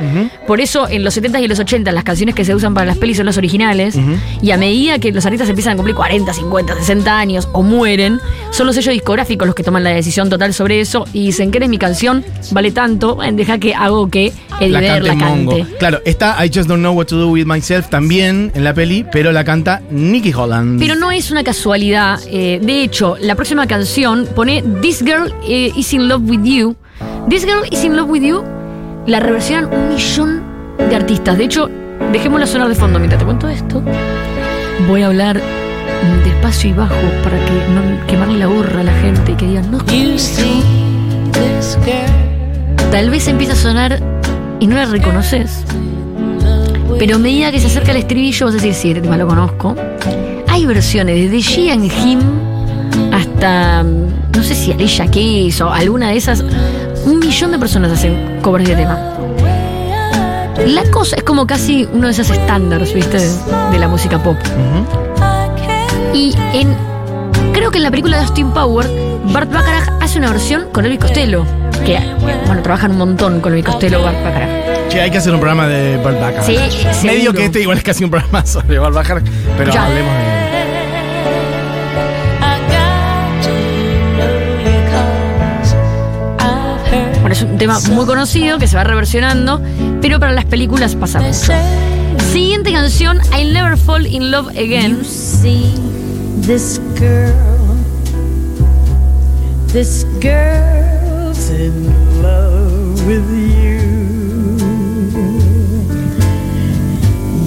Por 0.48 0.62
eso 0.62 0.88
en 0.90 1.04
los 1.04 1.18
70s 1.18 1.44
y 1.44 1.48
los 1.48 1.60
80s 1.60 1.92
las 1.92 2.06
canciones 2.06 2.34
que 2.36 2.46
se 2.46 2.56
usan 2.56 2.74
para 2.74 2.86
las 2.86 2.98
pelis 2.98 3.18
son 3.18 3.26
las 3.26 3.38
originales 3.38 3.98
y 4.42 4.52
a 4.52 4.58
medida 4.58 4.98
que 4.98 5.12
los 5.12 5.26
artistas 5.26 5.50
empiezan 5.50 5.74
a 5.74 5.76
cumplir 5.76 5.96
40, 5.96 6.34
50, 6.34 6.76
60 6.76 7.18
años 7.18 7.50
o 7.52 7.64
mueren, 7.64 8.20
son 8.52 8.68
los 8.68 8.76
sellos 8.76 8.94
discográficos 8.94 9.46
los 9.46 9.56
que 9.56 9.64
toman 9.64 9.84
la 9.84 9.90
decisión 9.90 10.30
total 10.30 10.54
sobre 10.54 10.80
eso 10.80 11.06
y 11.12 11.26
dicen 11.28 11.52
que 11.52 11.58
eres 11.58 11.70
mi 11.70 11.78
canción, 11.78 12.24
vale 12.52 12.72
tanto, 12.72 13.18
deja 13.34 13.58
que 13.58 13.76
hago 13.76 14.10
que 14.10 14.32
Eddie 14.62 14.70
la 14.70 15.00
la 15.02 15.18
cante. 15.18 15.66
Claro, 15.80 16.02
está 16.06 16.44
I 16.46 16.50
Just 16.54 16.70
Don't 16.70 16.80
Know 16.80 16.94
What 16.94 17.08
to 17.08 17.18
Do 17.18 17.28
With 17.28 17.46
Myself 17.46 17.90
también 17.90 18.54
en 18.56 18.64
la 18.64 18.74
peli, 18.74 19.06
pero 19.12 19.34
la 19.34 19.44
canta 19.44 19.82
Nicky 19.92 20.32
Holland. 20.34 20.80
Pero 20.80 20.96
no 20.96 21.12
es 21.12 21.30
una 21.30 21.44
casualidad. 21.44 22.20
eh, 22.28 22.60
de 22.62 22.82
hecho, 22.82 23.18
la 23.20 23.36
próxima 23.36 23.68
canción 23.68 24.28
pone 24.34 24.45
This 24.46 25.02
Girl 25.02 25.32
eh, 25.44 25.72
is 25.76 25.92
in 25.94 26.08
Love 26.08 26.30
with 26.30 26.44
You. 26.44 26.76
This 27.28 27.46
Girl 27.46 27.64
is 27.72 27.84
in 27.84 27.96
Love 27.96 28.10
with 28.10 28.22
You 28.22 28.44
la 29.08 29.20
reversionan 29.20 29.70
un 29.72 29.90
millón 29.90 30.44
de 30.78 30.96
artistas. 30.96 31.38
De 31.38 31.46
hecho, 31.46 31.70
dejémosla 32.12 32.46
sonar 32.48 32.70
de 32.70 32.76
fondo 32.76 33.00
mientras 33.00 33.20
te 33.20 33.26
cuento 33.26 33.48
esto. 33.50 33.82
Voy 34.88 35.02
a 35.02 35.08
hablar 35.08 35.42
despacio 36.24 36.70
y 36.70 36.74
bajo 36.74 36.96
para 37.24 37.38
que 37.44 37.52
no 37.74 38.08
quemarle 38.08 38.38
la 38.38 38.46
gorra 38.48 38.82
a 38.82 38.84
la 38.84 38.94
gente 38.94 39.32
y 39.32 39.36
que 39.36 39.48
digan, 39.48 39.72
no, 39.72 39.80
tal 42.92 43.10
vez 43.10 43.28
empieza 43.28 43.54
a 43.54 43.56
sonar 43.56 44.00
y 44.60 44.68
no 44.68 44.76
la 44.76 44.86
reconoces. 44.86 45.64
Pero 47.00 47.16
a 47.16 47.20
medida 47.20 47.52
que 47.52 47.60
se 47.60 47.68
acerca 47.68 47.92
el 47.92 47.98
estribillo, 47.98 48.46
vas 48.46 48.56
a 48.56 48.58
decir, 48.58 48.74
sí, 48.74 48.90
este 48.90 49.02
tema 49.02 49.18
lo 49.18 49.28
conozco. 49.28 49.76
Hay 50.48 50.66
versiones 50.66 51.30
desde 51.30 51.42
Gian 51.42 51.84
Him 51.86 52.20
hasta, 53.12 53.84
mm, 53.84 54.15
no 54.36 54.44
sé 54.44 54.56
si 54.56 54.72
Alicia 54.72 55.08
Keys 55.08 55.62
o 55.62 55.72
alguna 55.72 56.10
de 56.10 56.18
esas. 56.18 56.44
Un 57.06 57.20
millón 57.20 57.52
de 57.52 57.60
personas 57.60 57.92
hacen 57.92 58.40
covers 58.42 58.68
de 58.68 58.76
tema. 58.76 58.98
La 60.68 60.84
cosa 60.92 61.16
es 61.18 61.24
como 61.24 61.46
casi 61.46 61.88
uno 61.94 62.08
de 62.08 62.14
esos 62.14 62.30
estándares, 62.32 62.94
¿viste? 62.94 63.20
De, 63.20 63.30
de 63.72 63.80
la 63.80 63.88
música 63.88 64.22
pop. 64.22 64.38
Y 66.14 66.34
en. 66.54 66.76
Creo 67.54 67.72
que 67.72 67.78
en 67.78 67.84
la 67.84 67.92
película 67.92 68.18
de 68.18 68.24
Austin 68.24 68.52
Power, 68.52 68.88
Bart 69.26 69.52
Bacharach 69.52 69.90
hace 70.02 70.18
una 70.20 70.30
versión 70.32 70.66
con 70.72 70.86
Elvis 70.86 71.00
Costello. 71.00 71.46
Que, 71.86 72.00
bueno, 72.48 72.62
trabajan 72.64 72.92
un 72.92 72.98
montón 72.98 73.42
con 73.42 73.54
Elvis 73.54 73.66
Costello, 73.66 74.02
Bart 74.02 74.18
Bacharach. 74.24 74.90
Che, 74.90 75.02
hay 75.02 75.12
que 75.12 75.18
hacer 75.18 75.34
un 75.34 75.40
programa 75.40 75.68
de 75.68 75.98
Bart 75.98 76.20
Bacharach. 76.20 76.46
Sí, 76.46 76.58
Medio 77.06 77.20
seguro. 77.22 77.34
que 77.34 77.46
este 77.46 77.62
igual 77.62 77.78
es 77.78 77.84
casi 77.84 78.04
un 78.04 78.10
programa 78.10 78.46
sobre 78.46 78.80
Bart 78.80 78.94
Bacharach, 78.96 79.24
pero 79.58 79.72
Ya. 79.74 79.86
hablemos 79.86 80.14
de 80.14 80.35
un 87.52 87.58
tema 87.58 87.80
muy 87.92 88.06
conocido 88.06 88.58
que 88.58 88.68
se 88.68 88.76
va 88.76 88.84
reversionando, 88.84 89.62
pero 90.02 90.20
para 90.20 90.32
las 90.32 90.46
películas 90.46 90.96
pasa 90.96 91.20
mucho. 91.20 91.54
Siguiente 92.32 92.72
canción, 92.72 93.20
I'll 93.38 93.54
Never 93.54 93.78
Fall 93.78 94.06
in 94.08 94.32
Love 94.32 94.50
Again. 94.50 95.00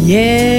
Yes. 0.07 0.59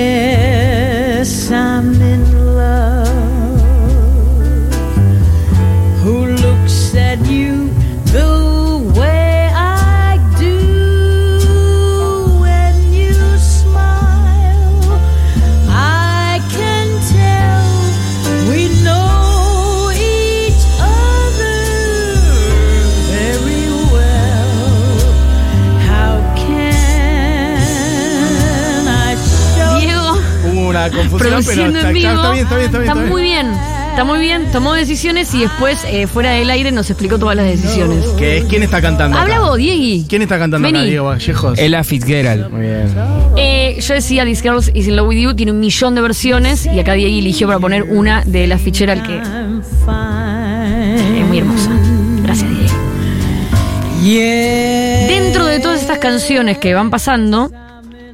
Confusión, 30.91 31.19
pero 31.19 31.37
está, 31.37 31.89
en 31.89 31.93
vivo. 31.93 32.11
está 32.11 32.31
bien, 32.31 32.43
está 32.43 32.57
bien, 32.57 32.65
está 32.65 32.79
bien. 32.79 32.89
está 32.89 32.93
bien. 32.93 33.09
muy 33.09 33.21
bien. 33.21 33.47
Está 33.99 34.03
muy 34.03 34.19
bien, 34.19 34.49
tomó 34.53 34.73
decisiones 34.73 35.33
y 35.33 35.41
después, 35.41 35.85
eh, 35.85 36.07
fuera 36.07 36.31
del 36.31 36.49
aire, 36.49 36.71
nos 36.71 36.89
explicó 36.89 37.19
todas 37.19 37.35
las 37.35 37.47
decisiones. 37.47 38.05
¿Qué 38.17 38.37
es? 38.37 38.45
¿Quién 38.45 38.63
está 38.63 38.81
cantando? 38.81 39.17
acá? 39.17 39.23
Habla 39.23 39.41
vos, 39.41 39.57
Diegui. 39.57 40.05
¿Quién 40.07 40.21
está 40.21 40.39
cantando 40.39 40.69
acá. 40.69 40.83
Diego 40.83 41.07
Vallejos? 41.07 41.59
Ella 41.59 41.83
Fitzgerald. 41.83 42.49
Muy 42.49 42.61
bien. 42.61 42.87
Eh, 43.35 43.77
yo 43.81 43.93
decía 43.93 44.23
This 44.23 44.41
Girls 44.41 44.71
Is 44.73 44.87
in 44.87 44.95
Love 44.95 45.09
With 45.09 45.19
You, 45.19 45.35
tiene 45.35 45.51
un 45.51 45.59
millón 45.59 45.95
de 45.95 46.01
versiones 46.01 46.65
y 46.65 46.79
acá 46.79 46.93
Diegui 46.93 47.19
eligió 47.19 47.47
para 47.47 47.59
poner 47.59 47.83
una 47.83 48.23
de 48.23 48.47
la 48.47 48.57
Fitzgerald 48.57 49.05
que 49.05 49.17
es 49.17 49.27
muy 51.27 51.39
hermosa. 51.39 51.69
Gracias, 52.23 52.49
Diegui. 52.49 52.69
Yeah. 54.03 55.07
Dentro 55.07 55.45
de 55.45 55.59
todas 55.59 55.81
estas 55.81 55.97
canciones 55.97 56.57
que 56.57 56.73
van 56.73 56.89
pasando, 56.89 57.51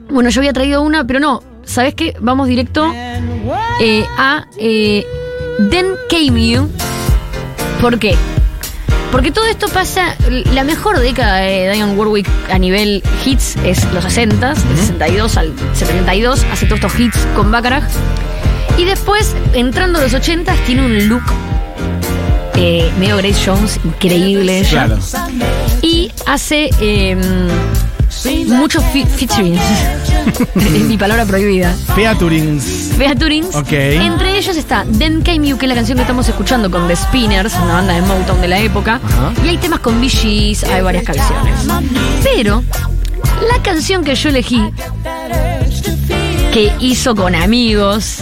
bueno, 0.10 0.32
yo 0.32 0.42
había 0.42 0.54
traído 0.54 0.82
una, 0.82 1.06
pero 1.06 1.20
no, 1.20 1.44
¿sabes 1.66 1.96
qué? 1.96 2.16
Vamos 2.20 2.48
directo 2.48 2.92
eh, 3.82 4.06
a 4.18 4.48
eh, 4.58 5.06
Then 5.70 5.88
Came 6.10 6.50
You. 6.50 6.70
¿Por 7.82 8.00
qué? 8.00 8.16
Porque 9.12 9.32
todo 9.32 9.46
esto 9.46 9.70
pasa, 9.70 10.16
la 10.54 10.64
mejor 10.64 11.00
década 11.00 11.38
de 11.38 11.72
Diane 11.72 11.94
Warwick 11.94 12.28
a 12.52 12.58
nivel 12.58 13.02
hits 13.26 13.56
es 13.64 13.84
los 13.94 14.04
60, 14.04 14.54
del 14.54 14.78
62 14.78 15.38
al 15.38 15.54
72, 15.74 16.46
hace 16.52 16.66
todos 16.66 16.82
estos 16.84 17.00
hits 17.00 17.28
con 17.36 17.50
Bacharach. 17.52 17.86
Y 18.78 18.84
después, 18.84 19.34
entrando 19.54 20.00
a 20.00 20.02
los 20.02 20.14
80, 20.14 20.54
tiene 20.66 20.86
un 20.86 21.08
look 21.08 21.24
eh, 22.58 22.92
medio 23.00 23.18
Grace 23.18 23.40
Jones, 23.46 23.80
increíble 23.84 24.60
ella. 24.60 24.86
Claro. 24.86 25.00
Y 25.82 26.12
hace 26.26 26.70
eh, 26.80 27.16
muchos 28.48 28.84
featurings. 28.94 29.62
es 30.56 30.84
mi 30.84 30.98
palabra 30.98 31.26
prohibida. 31.26 31.74
Featurings. 31.96 32.94
Featurings. 32.98 33.56
Ok. 33.56 33.72
Entre 33.72 34.38
ellos 34.38 34.56
está 34.56 34.86
Then 34.98 35.22
Came 35.22 35.48
You, 35.48 35.58
que 35.58 35.66
es 35.66 35.70
la 35.70 35.76
canción 35.76 35.98
que 35.98 36.04
estamos 36.04 36.28
escuchando 36.28 36.70
con 36.70 36.88
The 36.88 36.96
Spinners, 36.96 37.54
una 37.64 37.74
banda 37.74 37.94
de 37.94 38.02
Motown 38.02 38.42
de 38.42 38.48
la 38.48 38.60
época. 38.60 39.00
Ajá. 39.04 39.34
Y 39.44 39.50
hay 39.50 39.58
temas 39.58 39.80
con 39.80 40.02
Gees, 40.08 40.64
hay 40.64 40.82
varias 40.82 41.04
canciones. 41.04 41.54
Pero 42.24 42.64
la 43.42 43.62
canción 43.62 44.04
que 44.04 44.16
yo 44.16 44.30
elegí, 44.30 44.62
que 46.54 46.72
hizo 46.80 47.16
con 47.16 47.36
amigos 47.36 48.20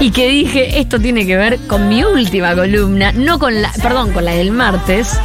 y 0.00 0.10
que 0.10 0.28
dije, 0.28 0.78
esto 0.78 0.98
tiene 0.98 1.26
que 1.26 1.36
ver 1.36 1.58
con 1.66 1.88
mi 1.88 2.04
última 2.04 2.54
columna, 2.54 3.12
no 3.12 3.38
con 3.38 3.60
la, 3.60 3.72
perdón, 3.82 4.12
con 4.12 4.24
la 4.24 4.32
del 4.32 4.50
martes, 4.50 5.18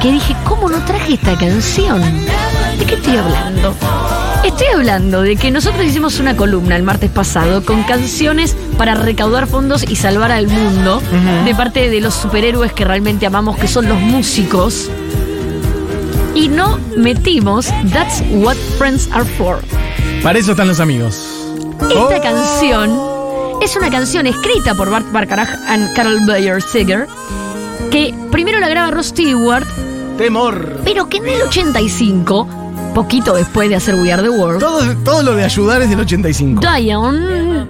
que 0.00 0.12
dije, 0.12 0.34
¿cómo 0.44 0.68
no 0.68 0.78
traje 0.84 1.14
esta 1.14 1.36
canción? 1.36 2.00
¿De 2.78 2.84
qué 2.86 2.94
estoy 2.94 3.16
hablando? 3.16 3.74
Estoy 4.48 4.66
hablando 4.74 5.22
de 5.22 5.36
que 5.36 5.50
nosotros 5.50 5.84
hicimos 5.84 6.18
una 6.18 6.36
columna 6.36 6.74
el 6.76 6.82
martes 6.82 7.10
pasado 7.10 7.62
con 7.64 7.82
canciones 7.84 8.56
para 8.76 8.94
recaudar 8.94 9.46
fondos 9.46 9.84
y 9.88 9.94
salvar 9.96 10.32
al 10.32 10.48
mundo 10.48 11.00
de 11.44 11.54
parte 11.54 11.88
de 11.90 12.00
los 12.00 12.14
superhéroes 12.14 12.72
que 12.72 12.84
realmente 12.84 13.26
amamos, 13.26 13.56
que 13.58 13.68
son 13.68 13.88
los 13.88 14.00
músicos. 14.00 14.90
Y 16.34 16.48
no 16.48 16.78
metimos 16.96 17.66
That's 17.92 18.22
What 18.30 18.56
Friends 18.78 19.08
Are 19.12 19.24
For. 19.24 19.60
Para 20.22 20.38
eso 20.38 20.52
están 20.52 20.68
los 20.68 20.80
amigos. 20.80 21.14
Esta 21.82 21.94
Oh. 22.00 22.22
canción 22.22 23.00
es 23.62 23.76
una 23.76 23.90
canción 23.90 24.26
escrita 24.26 24.74
por 24.74 24.90
Bart 24.90 25.06
Bacharach 25.12 25.48
y 25.50 25.94
Carol 25.94 26.20
Bayer 26.26 26.62
Seger, 26.62 27.06
que 27.90 28.14
primero 28.32 28.58
la 28.60 28.68
graba 28.68 28.90
Ross 28.90 29.06
Stewart, 29.08 29.66
Temor. 30.16 30.80
pero 30.84 31.08
que 31.08 31.18
en 31.18 31.28
el 31.28 31.42
85, 31.42 32.48
poquito 33.02 33.32
después 33.34 33.68
de 33.68 33.76
hacer 33.76 33.94
We 33.94 34.12
Are 34.12 34.20
the 34.20 34.28
World, 34.28 34.58
Todo, 34.58 34.96
todo 35.04 35.22
lo 35.22 35.36
de 35.36 35.44
ayudar 35.44 35.80
es 35.82 35.88
del 35.88 36.00
85. 36.00 36.60
Diane 36.60 37.68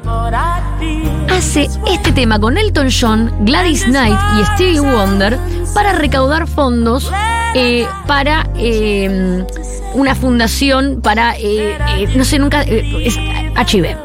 hace 1.30 1.68
este 1.86 2.12
tema 2.12 2.40
con 2.40 2.56
Elton 2.56 2.88
John, 2.90 3.30
Gladys 3.40 3.84
Knight 3.84 4.18
y 4.40 4.44
Stevie 4.54 4.80
Wonder 4.80 5.38
para 5.74 5.92
recaudar 5.92 6.46
fondos 6.48 7.12
eh, 7.54 7.86
para 8.06 8.48
eh, 8.56 9.44
una 9.92 10.14
fundación 10.14 11.00
para, 11.02 11.34
eh, 11.38 12.08
no 12.16 12.24
sé, 12.24 12.38
nunca, 12.38 12.62
es 12.62 13.14
HIV, 13.18 13.96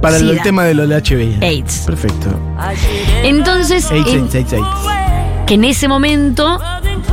Para 0.00 0.16
el, 0.16 0.40
tema 0.40 0.64
de 0.64 0.72
lo 0.72 0.86
de 0.86 0.96
HIV. 0.96 1.42
AIDS. 1.44 1.82
Perfecto. 1.84 2.28
Entonces, 3.22 3.90
AIDS, 3.90 4.08
en- 4.08 4.22
AIDS, 4.22 4.34
AIDS, 4.34 4.52
AIDS. 4.54 4.66
que 5.46 5.54
en 5.54 5.64
ese 5.64 5.88
momento 5.88 6.58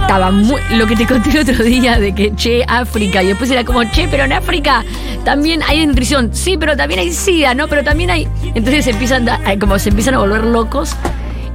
estaba 0.01 0.31
muy, 0.31 0.61
lo 0.71 0.87
que 0.87 0.95
te 0.95 1.05
conté 1.05 1.29
el 1.31 1.39
otro 1.39 1.63
día 1.63 1.99
de 1.99 2.13
que 2.13 2.33
che 2.35 2.63
África 2.67 3.21
y 3.23 3.27
después 3.27 3.49
era 3.51 3.63
como 3.63 3.83
che 3.83 4.07
pero 4.09 4.23
en 4.23 4.33
África 4.33 4.83
también 5.23 5.61
hay 5.63 5.85
nutrición. 5.85 6.31
Sí 6.33 6.57
pero 6.57 6.75
también 6.75 6.99
hay 6.99 7.11
sida 7.11 7.53
no 7.53 7.67
pero 7.67 7.83
también 7.83 8.09
hay 8.09 8.27
entonces 8.55 8.85
se 8.85 8.91
empiezan 8.91 9.27
como 9.59 9.79
se 9.79 9.89
empiezan 9.89 10.15
a 10.15 10.19
volver 10.19 10.45
locos. 10.45 10.95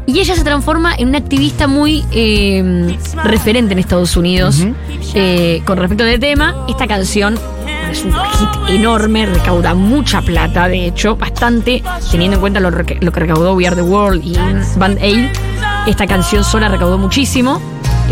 Y 0.07 0.21
ella 0.21 0.37
se 0.37 0.45
transforma 0.45 0.95
en 0.95 1.09
una 1.09 1.19
activista 1.19 1.67
muy 1.67 2.05
eh, 2.13 2.95
referente 3.25 3.73
en 3.73 3.79
Estados 3.79 4.17
Unidos 4.19 4.63
eh, 5.15 5.63
con 5.65 5.79
respecto 5.79 6.05
al 6.05 6.19
tema. 6.21 6.67
Esta 6.69 6.87
canción 6.87 7.39
es 7.91 8.05
un 8.05 8.13
hit 8.13 8.49
enorme, 8.69 9.25
recauda 9.25 9.75
mucha 9.75 10.21
plata, 10.21 10.69
de 10.69 10.87
hecho, 10.87 11.17
bastante, 11.17 11.83
teniendo 12.11 12.37
en 12.37 12.41
cuenta 12.41 12.61
lo, 12.61 12.71
lo 12.71 12.85
que 12.85 13.21
recaudó 13.21 13.55
We 13.55 13.67
Are 13.67 13.77
the 13.77 13.83
World 13.83 14.23
y 14.25 14.37
Band 14.77 14.99
Aid. 15.01 15.31
Esta 15.87 16.07
canción 16.07 16.45
sola 16.45 16.69
recaudó 16.69 16.99
muchísimo. 16.99 17.61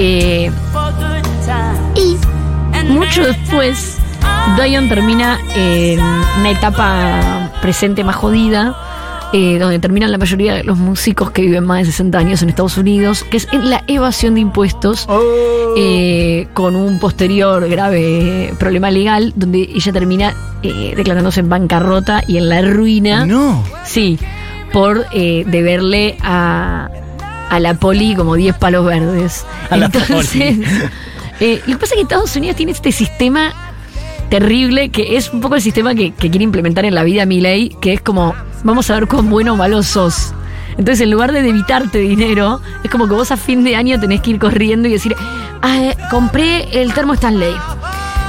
Eh, 0.05 0.51
y 1.95 2.17
mucho 2.89 3.25
después, 3.25 3.99
Dion 4.57 4.89
termina 4.89 5.39
en 5.55 6.01
una 6.01 6.51
etapa 6.51 7.53
presente 7.63 8.03
más 8.03 8.17
jodida, 8.17 8.75
eh, 9.33 9.61
donde 9.61 9.79
terminan 9.79 10.11
la 10.11 10.19
mayoría 10.19 10.55
de 10.55 10.65
los 10.65 10.77
músicos 10.77 11.31
que 11.31 11.43
viven 11.43 11.65
más 11.65 11.79
de 11.79 11.85
60 11.87 12.19
años 12.19 12.43
en 12.43 12.49
Estados 12.49 12.77
Unidos, 12.77 13.23
que 13.23 13.37
es 13.37 13.49
en 13.53 13.71
la 13.71 13.85
evasión 13.87 14.35
de 14.35 14.41
impuestos. 14.41 15.07
Oh. 15.09 15.75
eh, 15.77 16.49
con 16.53 16.75
un 16.75 16.99
posterior 16.99 17.69
grave 17.69 18.53
problema 18.59 18.91
legal, 18.91 19.33
donde 19.37 19.61
ella 19.61 19.93
termina 19.93 20.35
eh, 20.65 20.95
declarándose 20.97 21.41
en 21.41 21.49
bancarrota 21.49 22.25
y 22.27 22.39
en 22.39 22.49
la 22.49 22.61
ruina. 22.63 23.25
No. 23.25 23.63
Sí, 23.85 24.19
por 24.73 25.09
deberle 25.11 26.17
a, 26.23 26.89
a 27.53 27.61
la 27.61 27.75
poli 27.75 28.15
como 28.17 28.35
10 28.35 28.57
palos 28.57 28.87
verdes. 28.87 29.45
A 29.69 29.77
la 29.77 29.87
Entonces, 29.87 30.09
poli. 30.09 30.65
eh, 31.41 31.61
lo 31.67 31.75
que 31.75 31.81
pasa 31.81 31.95
es 31.95 31.97
que 31.97 32.01
Estados 32.01 32.35
Unidos 32.35 32.57
tiene 32.57 32.73
este 32.73 32.93
sistema 32.93 33.53
terrible 34.31 34.89
que 34.89 35.19
es 35.19 35.31
un 35.31 35.43
poco 35.43 35.57
el 35.57 35.61
sistema 35.61 35.95
que, 35.95 36.13
que 36.13 36.31
quiere 36.31 36.45
implementar 36.45 36.87
en 36.87 36.95
la 36.95 37.05
vida 37.05 37.27
Milei, 37.27 37.77
que 37.83 37.93
es 37.93 38.01
como, 38.01 38.35
vamos 38.65 38.89
a 38.89 38.95
ver 38.95 39.07
cuán 39.07 39.29
bueno 39.29 39.53
o 39.53 39.57
malo 39.57 39.83
sos. 39.83 40.33
Entonces, 40.79 41.03
en 41.03 41.11
lugar 41.11 41.33
de 41.33 41.47
evitarte 41.47 41.99
dinero, 41.99 42.63
es 42.83 42.91
como 42.91 43.07
que 43.07 43.13
vos 43.13 43.31
a 43.31 43.37
fin 43.37 43.63
de 43.65 43.77
año 43.77 44.01
tenés 44.01 44.23
que 44.23 44.31
ir 44.31 44.39
corriendo 44.39 44.89
y 44.89 44.93
decir, 44.93 45.15
ah, 45.61 45.77
eh, 45.77 45.97
compré 46.11 46.81
el 46.81 46.95
termo 46.95 47.13
Stanley. 47.13 47.53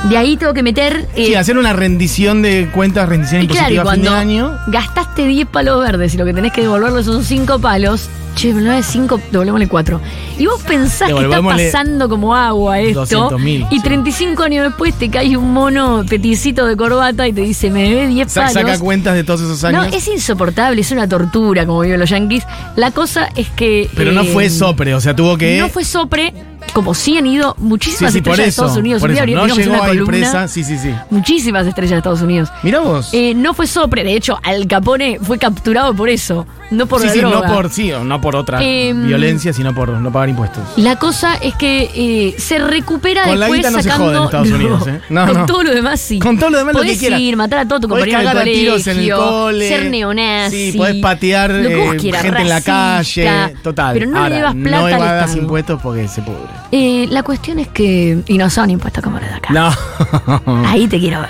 De 0.09 0.17
ahí 0.17 0.35
tengo 0.37 0.53
que 0.53 0.63
meter... 0.63 1.07
eh, 1.15 1.27
Sí, 1.27 1.35
hacer 1.35 1.57
una 1.57 1.71
rendición 1.73 2.41
de 2.41 2.69
cuentas, 2.73 3.07
rendición 3.07 3.43
y 3.43 3.47
claro, 3.47 3.73
y 3.73 3.77
impositiva 3.77 3.91
a 3.91 3.93
fin 3.95 4.03
de 4.03 4.09
cuando 4.09 4.19
año. 4.49 4.57
gastaste 4.67 5.25
10 5.25 5.47
palos 5.47 5.79
verdes 5.81 6.13
y 6.13 6.17
lo 6.17 6.25
que 6.25 6.33
tenés 6.33 6.51
que 6.51 6.61
devolverle 6.61 7.03
son 7.03 7.23
5 7.23 7.59
palos, 7.59 8.09
che, 8.35 8.51
no 8.53 8.73
es 8.73 8.85
5, 8.87 9.21
devolvémosle 9.31 9.67
4. 9.69 10.01
Y 10.39 10.45
vos 10.47 10.61
pensás 10.63 11.09
que 11.13 11.21
está 11.23 11.41
pasando 11.41 12.09
como 12.09 12.35
agua 12.35 12.79
esto. 12.81 13.05
200.000, 13.05 13.67
y 13.71 13.77
sí. 13.77 13.81
35 13.83 14.43
años 14.43 14.65
después 14.67 14.93
te 14.95 15.09
cae 15.09 15.37
un 15.37 15.53
mono 15.53 16.03
peticito 16.09 16.65
de 16.65 16.75
corbata 16.75 17.25
y 17.27 17.31
te 17.31 17.39
dice, 17.41 17.69
me 17.69 17.83
debe 17.83 18.07
10 18.07 18.29
Sa- 18.29 18.41
palos. 18.41 18.53
saca 18.55 18.79
cuentas 18.79 19.15
de 19.15 19.23
todos 19.23 19.39
esos 19.39 19.63
años. 19.63 19.87
no, 19.87 19.93
es 19.95 20.05
insoportable, 20.09 20.81
es 20.81 20.91
una 20.91 21.07
tortura 21.07 21.65
como 21.65 21.79
viven 21.79 21.99
los 22.01 22.09
yankees. 22.09 22.43
La 22.75 22.91
cosa 22.91 23.29
es 23.37 23.47
que. 23.51 23.89
Pero 23.95 24.11
no 24.11 24.23
eh, 24.23 24.29
fue 24.33 24.49
sopre, 24.49 24.93
o 24.95 24.99
sea, 24.99 25.15
tuvo 25.15 25.37
que. 25.37 25.59
No 25.59 25.69
fue 25.69 25.85
sopre, 25.85 26.33
como 26.73 26.93
sí 26.93 27.17
han 27.17 27.27
ido 27.27 27.55
muchísimas 27.59 28.13
sí, 28.13 28.19
estrellas 28.19 28.37
de. 28.45 28.49
Estados 28.49 28.77
Unidos. 28.77 28.99
por 29.01 29.09
Un 29.09 29.15
día 29.15 29.23
eso. 29.25 29.47
No 29.47 29.55
llegó 29.55 29.69
una 29.73 29.83
a 29.83 29.87
columna. 29.87 30.05
presa. 30.07 30.47
Sí, 30.47 30.63
sí, 30.63 30.77
sí. 30.77 30.93
Muchísimas 31.09 31.67
estrellas 31.67 31.91
de 31.91 31.97
Estados 31.97 32.21
Unidos. 32.21 32.49
Mira 32.63 32.79
vos. 32.79 33.09
Eh, 33.13 33.33
no 33.35 33.53
fue 33.53 33.67
sopre, 33.67 34.03
de 34.03 34.15
hecho, 34.15 34.39
Al 34.43 34.67
Capone 34.67 35.19
fue 35.21 35.37
capturado 35.37 35.93
por 35.93 36.09
eso, 36.09 36.47
no 36.71 36.87
por 36.87 37.01
sí, 37.01 37.07
la 37.07 37.13
sí, 37.13 37.19
droga. 37.19 37.47
no 37.47 37.53
por, 37.53 37.69
sí, 37.69 37.91
o 37.91 38.03
no 38.03 38.19
por 38.21 38.35
otra 38.35 38.63
Em, 38.63 39.05
violencia, 39.07 39.53
sino 39.53 39.73
por 39.75 39.89
no 39.89 40.11
pagar 40.11 40.29
impuestos. 40.29 40.63
La 40.77 40.97
cosa 40.97 41.35
es 41.35 41.53
que 41.55 41.91
eh, 41.93 42.35
se 42.39 42.57
recupera 42.59 43.25
Con 43.25 43.39
la 43.39 43.45
después 43.47 43.59
guita 43.59 43.69
no 43.71 43.77
se 43.77 43.83
sacando. 43.83 44.05
jode 44.05 44.17
en 44.17 44.23
Estados 44.23 44.49
Unidos, 44.51 44.87
¿eh? 44.87 45.01
No, 45.09 45.27
con 45.27 45.37
no. 45.37 45.45
todo 45.45 45.63
lo 45.63 45.73
demás 45.75 45.99
sí. 45.99 46.19
Con 46.19 46.39
todo 46.39 46.49
lo 46.49 46.57
demás 46.57 46.73
lo 46.73 46.79
podés 46.79 46.93
que 46.93 46.99
quieras. 46.99 47.19
ir, 47.19 47.37
matar 47.37 47.59
a 47.59 47.67
todo 47.67 47.79
tu 47.81 47.87
compañero 47.87 48.33
del 48.33 48.43
tiros 48.45 48.87
en 48.87 48.97
el 48.99 49.09
colegio, 49.11 49.17
cole. 49.17 49.67
ser 49.69 49.85
neonazi. 49.91 50.71
Sí, 50.71 50.77
podés 50.77 50.95
patear 51.01 51.51
lo 51.51 51.69
que 51.69 51.75
vos 51.75 51.95
quieras, 51.95 52.21
gente 52.23 52.41
en 52.41 52.49
la 52.49 52.61
calle. 52.61 53.55
Total. 53.63 53.93
Pero 53.93 54.09
no 54.09 54.17
Ahora, 54.17 54.29
le 54.29 54.35
llevas 54.35 54.55
plata 54.55 54.79
No 54.79 54.87
Estado. 54.87 55.37
impuestos 55.37 55.81
porque 55.81 56.07
se 56.07 56.21
pudre. 56.21 56.52
Eh, 56.71 57.07
la 57.09 57.23
cuestión 57.23 57.59
es 57.59 57.67
que. 57.67 58.23
Y 58.27 58.37
no 58.37 58.49
son 58.49 58.69
impuestos 58.69 59.03
como 59.03 59.19
los 59.19 59.29
de 59.29 59.35
acá. 59.35 59.53
No. 59.53 60.65
Ahí 60.67 60.87
te 60.87 60.99
quiero 60.99 61.21
ver. 61.21 61.29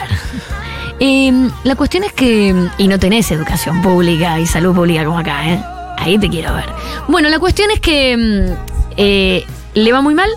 Eh, 0.99 1.49
la 1.63 1.75
cuestión 1.75 2.03
es 2.03 2.13
que. 2.13 2.69
Y 2.77 2.88
no 2.88 2.99
tenés 2.99 3.29
educación 3.31 3.81
pública 3.81 4.39
y 4.39 4.45
salud 4.45 4.73
pública 4.73 5.03
como 5.03 5.19
acá, 5.19 5.49
¿eh? 5.49 5.62
Ahí 5.97 6.17
te 6.17 6.29
quiero 6.29 6.53
ver. 6.53 6.65
Bueno, 7.07 7.29
la 7.29 7.39
cuestión 7.39 7.71
es 7.71 7.79
que. 7.79 8.15
mm, 8.17 8.93
eh, 8.97 9.45
le 9.73 9.91
va 9.91 10.01
muy 10.01 10.15
mal. 10.15 10.29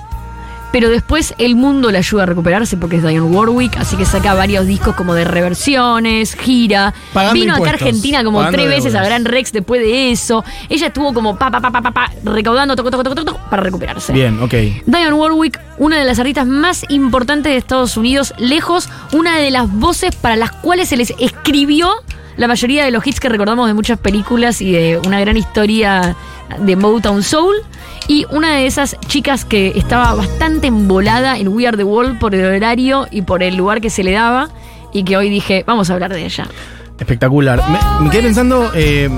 Pero 0.77 0.91
después 0.91 1.33
el 1.39 1.57
mundo 1.57 1.91
le 1.91 1.97
ayuda 1.97 2.25
a 2.25 2.27
recuperarse 2.27 2.77
porque 2.77 2.97
es 2.97 3.03
Dionne 3.03 3.35
Warwick, 3.35 3.79
así 3.79 3.97
que 3.97 4.05
saca 4.05 4.35
varios 4.35 4.67
discos 4.67 4.95
como 4.95 5.15
de 5.15 5.25
reversiones, 5.25 6.35
gira. 6.35 6.93
Pagando 7.15 7.41
Vino 7.41 7.55
acá 7.55 7.71
a 7.71 7.73
Argentina 7.73 8.23
como 8.23 8.41
pagando 8.41 8.59
tres 8.59 8.69
veces 8.69 8.95
a. 8.95 9.03
Gran 9.03 9.25
Rex 9.25 9.53
después 9.53 9.81
de 9.81 10.11
eso. 10.11 10.45
Ella 10.69 10.89
estuvo 10.89 11.15
como 11.15 11.39
pa, 11.39 11.51
pa, 11.51 11.63
pa, 11.63 11.71
pa, 11.71 11.81
pa, 11.81 11.91
pa, 11.93 12.13
recaudando 12.25 12.77
toco, 12.77 12.91
toco, 12.91 13.05
toco, 13.05 13.25
toco, 13.25 13.41
para 13.49 13.63
recuperarse. 13.63 14.13
Bien, 14.13 14.39
ok. 14.39 14.53
Dionne 14.85 15.15
Warwick, 15.15 15.59
una 15.79 15.99
de 15.99 16.05
las 16.05 16.19
artistas 16.19 16.47
más 16.47 16.85
importantes 16.91 17.53
de 17.53 17.57
Estados 17.57 17.97
Unidos, 17.97 18.35
lejos, 18.37 18.91
una 19.13 19.39
de 19.39 19.51
las 19.51 19.73
voces 19.73 20.15
para 20.15 20.37
las 20.37 20.53
cuales 20.53 20.91
se 20.91 20.99
les 20.99 21.15
escribió 21.19 21.91
la 22.37 22.49
mayoría 22.49 22.85
de 22.85 22.91
los 22.91 23.07
hits 23.07 23.21
que 23.21 23.29
recordamos 23.29 23.67
de 23.67 23.75
muchas 23.75 23.99
películas 23.99 24.61
y 24.61 24.73
de 24.73 24.99
una 24.99 25.21
gran 25.21 25.37
historia 25.37 26.17
de 26.59 26.77
Motown 26.77 27.23
Soul. 27.23 27.57
Y 28.09 28.27
una 28.31 28.57
de 28.57 28.67
esas 28.67 28.97
chicas 29.09 29.45
que 29.45 29.73
estaba 29.75 30.15
bastante 30.15 30.69
embolada 30.69 31.39
en 31.39 31.49
We 31.49 31.67
Are 31.67 31.77
the 31.77 31.85
World 31.85 32.19
por 32.19 32.35
el 32.35 32.45
horario 32.45 33.09
y 33.11 33.23
por 33.23 33.43
el 33.43 33.57
lugar 33.57 33.81
que 33.81 33.91
se 33.91 34.05
le 34.05 34.13
daba. 34.13 34.49
Y 34.93 35.03
que 35.03 35.17
hoy 35.17 35.29
dije, 35.29 35.65
vamos 35.67 35.91
a 35.91 35.95
hablar 35.95 36.13
de 36.13 36.25
ella. 36.25 36.47
Espectacular. 36.99 37.63
Me, 37.69 38.05
me 38.05 38.11
quedé 38.11 38.23
pensando 38.23 38.71
eh, 38.75 39.11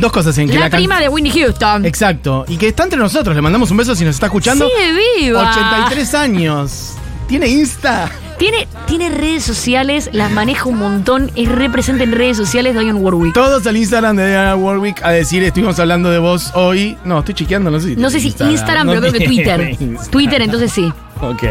dos 0.00 0.12
cosas 0.12 0.36
en 0.38 0.48
que 0.48 0.54
La, 0.58 0.68
la, 0.68 0.70
prima 0.70 1.00
de 1.00 1.08
Whitney 1.08 1.32
Houston. 1.32 1.86
Exacto. 1.86 2.44
Y 2.48 2.56
que 2.56 2.68
está 2.68 2.84
entre 2.84 2.98
nosotros. 2.98 3.34
Le 3.34 3.42
mandamos 3.42 3.70
un 3.70 3.78
beso 3.78 3.94
si 3.94 4.04
nos 4.04 4.14
está 4.14 4.26
escuchando. 4.26 4.68
Sigue 4.68 5.22
viva. 5.22 5.50
83 5.50 6.14
años. 6.14 6.94
¿Tiene 7.32 7.48
Insta? 7.48 8.10
Tiene, 8.38 8.68
tiene 8.86 9.08
redes 9.08 9.42
sociales, 9.42 10.10
las 10.12 10.30
maneja 10.30 10.66
un 10.66 10.76
montón, 10.76 11.30
es 11.34 11.48
representa 11.48 12.04
en 12.04 12.12
redes 12.12 12.36
sociales 12.36 12.74
Dionne 12.74 12.92
Warwick. 12.92 13.32
Todos 13.32 13.66
al 13.66 13.78
Instagram 13.78 14.16
de 14.16 14.28
Diana 14.28 14.54
Warwick 14.54 15.02
a 15.02 15.12
decir, 15.12 15.42
estuvimos 15.42 15.78
hablando 15.78 16.10
de 16.10 16.18
vos 16.18 16.50
hoy. 16.54 16.98
No, 17.06 17.20
estoy 17.20 17.32
chequeando, 17.32 17.70
no 17.70 17.80
sé 17.80 17.88
si 17.88 17.96
No 17.96 18.10
sé 18.10 18.20
si 18.20 18.34
Instagram, 18.38 18.86
No 18.86 18.92
pero 18.92 19.00
creo 19.00 19.12
que 19.14 19.18
tiene 19.20 19.34
Twitter. 19.34 19.60
Instagram. 19.80 20.10
Twitter, 20.10 20.42
entonces 20.42 20.72
sí. 20.72 20.92
Ok, 21.22 21.42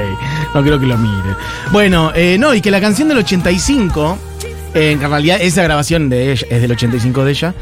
no 0.53 0.61
creo 0.61 0.79
que 0.79 0.85
lo 0.85 0.99
mire. 0.99 1.35
Bueno, 1.71 2.11
eh, 2.13 2.37
no, 2.39 2.53
y 2.53 2.61
que 2.61 2.69
la 2.69 2.79
canción 2.79 3.07
del 3.07 3.17
85, 3.17 4.19
eh, 4.75 4.91
en 4.91 4.99
realidad 4.99 5.39
esa 5.41 5.63
grabación 5.63 6.09
de 6.09 6.31
ella, 6.33 6.45
es 6.47 6.61
del 6.61 6.71
85 6.73 7.25
de 7.25 7.31
ella, 7.31 7.55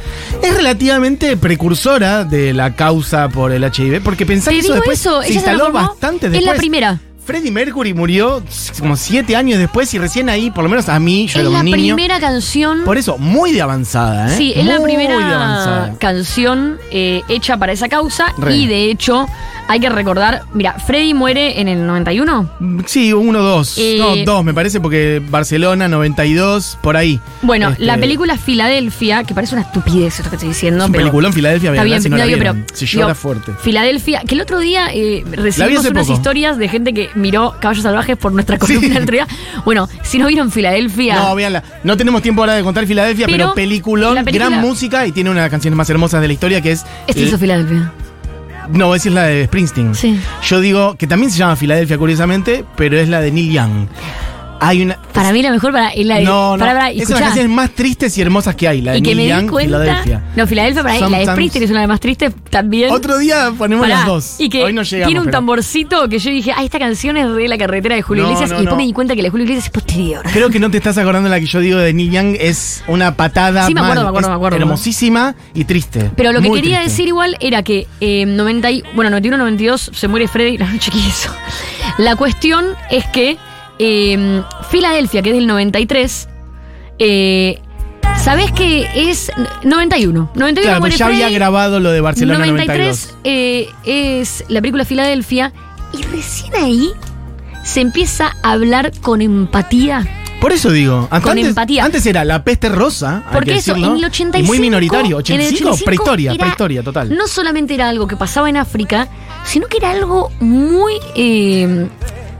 es 0.43 0.57
relativamente 0.57 1.37
precursora 1.37 2.25
de 2.25 2.53
la 2.53 2.75
causa 2.75 3.29
por 3.29 3.53
el 3.53 3.63
HIV, 3.63 4.01
porque 4.03 4.25
pensá 4.25 4.49
Te 4.49 4.55
que 4.55 4.59
eso 4.59 4.73
digo 4.73 4.75
después 4.75 4.99
eso, 4.99 5.21
se 5.21 5.29
ella 5.29 5.35
instaló 5.35 5.71
bastante 5.71 6.29
después. 6.29 6.45
la 6.53 6.59
primera. 6.59 6.99
Freddie 7.29 7.51
Mercury 7.51 7.93
murió 7.93 8.41
como 8.79 8.97
siete 8.97 9.35
años 9.35 9.59
después 9.59 9.93
y 9.93 9.99
recién 9.99 10.29
ahí, 10.29 10.49
por 10.49 10.63
lo 10.63 10.69
menos 10.71 10.89
a 10.89 10.99
mí, 10.99 11.27
yo 11.27 11.33
Es 11.33 11.41
era 11.41 11.49
la 11.51 11.59
un 11.59 11.65
niño. 11.65 11.95
primera 11.95 12.19
canción. 12.19 12.83
Por 12.83 12.97
eso, 12.97 13.19
muy 13.19 13.51
de 13.51 13.61
avanzada, 13.61 14.33
¿eh? 14.33 14.35
Sí, 14.35 14.51
es 14.55 14.65
la 14.65 14.79
Muy 14.79 14.85
primera 14.95 15.93
canción 15.99 16.79
eh, 16.89 17.21
hecha 17.29 17.55
para 17.57 17.71
esa 17.71 17.87
causa. 17.87 18.33
Re. 18.39 18.55
Y 18.57 18.65
de 18.65 18.89
hecho, 18.89 19.27
hay 19.69 19.79
que 19.79 19.87
recordar. 19.89 20.41
Mira, 20.53 20.73
Freddy 20.79 21.13
muere 21.13 21.61
en 21.61 21.67
el 21.69 21.85
91. 21.87 22.49
Sí, 22.87 23.13
uno, 23.13 23.41
dos. 23.41 23.77
Eh, 23.77 23.97
no, 23.99 24.15
dos, 24.25 24.43
me 24.43 24.53
parece, 24.53 24.81
porque 24.81 25.21
Barcelona, 25.29 25.87
92, 25.87 26.77
por 26.81 26.97
ahí. 26.97 27.19
Bueno, 27.43 27.69
Este, 27.69 27.85
la 27.85 27.97
película 27.97 28.37
Filadelfia, 28.37 29.23
que 29.23 29.33
parece 29.33 29.55
una 29.55 29.61
estupidez 29.63 30.17
esto 30.19 30.29
que 30.29 30.35
estoy 30.37 30.49
diciendo. 30.49 30.79
Es 30.79 30.85
un 30.87 30.91
pero 30.91 31.03
peliculón 31.03 31.29
en 31.29 31.33
Filadelfia, 31.35 31.69
Está 31.71 31.83
bien, 31.83 32.01
si 32.01 32.09
no 32.09 32.15
no, 32.17 32.19
la 32.19 32.25
digo, 32.25 32.37
vieron. 32.39 32.63
pero. 32.65 32.77
Se 32.77 32.85
llora 32.87 33.05
digo, 33.07 33.15
fuerte. 33.15 33.51
Filadelfia, 33.61 34.21
que 34.27 34.35
el 34.35 34.41
otro 34.41 34.59
día 34.59 34.89
eh, 34.93 35.23
recibimos 35.31 35.85
unas 35.85 36.03
poco. 36.07 36.13
historias 36.17 36.57
de 36.57 36.67
gente 36.67 36.93
que 36.93 37.09
miró 37.15 37.55
Caballos 37.61 37.83
Salvajes 37.83 38.17
por 38.17 38.31
nuestra 38.33 38.57
Sí. 38.59 38.75
columna 38.75 38.97
el 38.97 39.03
otro 39.03 39.13
día. 39.13 39.27
Bueno, 39.65 39.87
si 40.03 40.17
no 40.17 40.27
vieron 40.27 40.51
Filadelfia. 40.51 41.15
No, 41.15 41.35
véanla. 41.35 41.63
No 41.83 41.95
tenemos 41.95 42.21
tiempo 42.21 42.41
ahora 42.41 42.55
de 42.55 42.63
contar 42.63 42.85
Filadelfia, 42.87 43.27
pero, 43.27 43.37
Pero 43.37 43.53
peliculón, 43.53 44.15
la 44.15 44.23
película- 44.23 44.49
gran 44.49 44.61
música 44.61 45.05
y 45.05 45.11
tiene 45.11 45.29
una 45.29 45.41
de 45.41 45.45
las 45.45 45.51
canciones 45.51 45.77
más 45.77 45.89
hermosas 45.89 46.21
de 46.21 46.27
la 46.27 46.33
historia 46.33 46.61
que 46.61 46.71
es. 46.71 46.85
Este 47.07 47.21
eh, 47.21 47.25
hizo 47.27 47.37
Filadelfia. 47.37 47.91
No, 48.71 48.87
voy 48.87 48.93
a 48.93 48.97
decir 48.97 49.11
la 49.11 49.23
de 49.23 49.45
Springsteen. 49.45 49.95
Sí. 49.95 50.19
Yo 50.43 50.59
digo 50.59 50.95
que 50.95 51.07
también 51.07 51.31
se 51.31 51.37
llama 51.37 51.55
Filadelfia, 51.55 51.97
curiosamente, 51.97 52.65
pero 52.75 52.97
es 52.97 53.09
la 53.09 53.21
de 53.21 53.31
Neil 53.31 53.51
Young. 53.51 53.87
Hay 54.61 54.81
una. 54.81 54.97
Para 55.13 55.31
mí 55.31 55.41
la 55.41 55.51
mejor 55.51 55.71
para, 55.71 55.91
la 55.95 56.15
de. 56.17 56.23
no, 56.23 56.57
no. 56.57 56.59
para, 56.59 56.73
para, 56.73 56.89
es 56.91 56.95
una 56.95 56.97
de 56.97 57.01
escuchá. 57.03 57.19
las 57.19 57.29
canciones 57.29 57.51
más 57.51 57.69
tristes 57.71 58.17
y 58.17 58.21
hermosas 58.21 58.55
que 58.55 58.67
hay, 58.67 58.81
la 58.81 58.91
de 58.93 58.97
y 58.97 59.01
que 59.01 59.15
me 59.15 59.23
di 59.23 59.29
Young, 59.29 59.49
cuenta. 59.49 59.79
Filadelfia. 59.79 60.23
No, 60.35 60.47
Filadelfia 60.47 60.83
para 60.83 60.95
mí, 60.95 60.99
la 61.01 61.07
de 61.07 61.13
Sometimes- 61.25 61.31
Springsteen 61.33 61.63
es 61.63 61.69
una 61.69 61.79
de 61.79 61.83
las 61.87 61.89
más 61.93 61.99
tristes 61.99 62.33
también. 62.49 62.91
Otro 62.91 63.17
día 63.17 63.51
ponemos 63.57 63.85
Pará, 63.85 63.97
las 63.99 64.05
dos. 64.05 64.35
Y 64.39 64.49
que 64.49 64.63
Hoy 64.63 64.73
no 64.73 64.83
llegamos. 64.83 65.07
tiene 65.07 65.19
un 65.19 65.25
pero- 65.27 65.37
tamborcito 65.37 66.09
que 66.09 66.19
yo 66.19 66.29
dije, 66.31 66.51
ah, 66.55 66.63
esta 66.63 66.79
canción 66.79 67.17
es 67.17 67.33
de 67.33 67.47
la 67.47 67.57
carretera 67.57 67.95
de 67.95 68.01
Julio 68.01 68.23
No, 68.23 68.29
Iglesias. 68.31 68.51
y 68.51 68.61
después 68.61 68.77
me 68.77 68.85
di 68.85 68.93
cuenta 68.93 69.15
que 69.15 69.21
la 69.21 69.27
de 69.27 69.31
Julio 69.31 69.43
Iglesias 69.45 69.65
es 69.65 69.71
posterior. 69.71 70.23
Creo 70.31 70.49
que 70.49 70.59
no 70.59 70.69
te 70.69 70.77
estás 70.77 70.97
acordando 70.97 71.29
de 71.29 71.35
la 71.35 71.39
que 71.39 71.45
yo 71.47 71.59
digo 71.59 71.77
de 71.79 71.93
Neil 71.93 72.11
Young. 72.11 72.35
Es 72.39 72.83
una 72.87 73.15
patada. 73.15 73.65
Sí, 73.67 73.73
me 73.73 73.81
acuerdo, 73.81 74.03
me 74.03 74.09
acuerdo, 74.09 74.29
me 74.29 74.35
acuerdo. 74.35 74.57
Hermosísima 74.57 75.35
y 75.53 75.63
triste. 75.63 76.11
Pero 76.15 76.31
lo 76.33 76.41
que 76.41 76.49
quería 76.51 76.77
triste. 76.79 76.89
decir 76.91 77.07
igual 77.07 77.37
era 77.39 77.63
que 77.63 77.87
eh, 78.01 78.25
90 78.25 78.71
y- 78.71 78.83
bueno, 78.95 79.09
91-92 79.19 79.91
se 79.93 80.07
muere 80.07 80.27
Freddy 80.27 80.57
la 80.57 80.71
noche 80.71 80.91
que 80.91 80.97
hizo. 80.97 81.29
La 81.97 82.15
cuestión 82.15 82.65
es 82.89 83.05
que 83.07 83.37
eh, 83.79 84.41
Filadelfia, 84.69 85.21
que 85.21 85.29
es 85.29 85.35
del 85.35 85.47
93, 85.47 86.29
eh, 86.99 87.61
¿sabés 88.21 88.51
que 88.51 88.87
es 89.09 89.31
91? 89.63 90.31
91 90.35 90.61
Claro, 90.61 90.79
pues 90.81 90.97
ya 90.97 91.05
Freddy, 91.07 91.23
había 91.23 91.35
grabado 91.35 91.79
lo 91.79 91.91
de 91.91 92.01
Barcelona 92.01 92.45
93 92.45 93.15
eh, 93.23 93.69
es 93.85 94.43
la 94.49 94.61
película 94.61 94.85
Filadelfia 94.85 95.53
y 95.97 96.03
recién 96.03 96.53
ahí 96.55 96.91
se 97.63 97.81
empieza 97.81 98.35
a 98.43 98.51
hablar 98.51 98.91
con 99.01 99.21
empatía. 99.21 99.99
92. 99.99 100.19
Por 100.41 100.53
eso 100.53 100.71
digo. 100.71 101.07
Antes, 101.11 101.29
Con 101.29 101.37
empatía. 101.37 101.83
Antes 101.83 102.05
era 102.05 102.23
la 102.23 102.43
peste 102.45 102.69
rosa. 102.69 103.23
Porque 103.31 103.51
que 103.51 103.57
eso, 103.57 103.73
decirlo, 103.73 103.91
en 103.91 103.97
el 103.99 104.05
85. 104.05 104.45
Y 104.45 104.47
muy 104.47 104.59
minoritario. 104.59 105.05
en 105.05 105.11
el 105.11 105.15
85, 105.17 105.69
85 105.71 105.85
prehistoria, 105.85 106.31
era- 106.31 106.39
prehistoria, 106.39 106.81
total. 106.83 107.15
No 107.15 107.27
solamente 107.27 107.73
era 107.73 107.89
algo 107.89 108.07
que 108.07 108.15
pasaba 108.15 108.49
en 108.49 108.55
África, 108.55 109.09
sino 109.43 109.67
que 109.67 109.77
era 109.77 109.91
algo 109.91 110.31
muy 110.39 110.93
eh, 111.15 111.87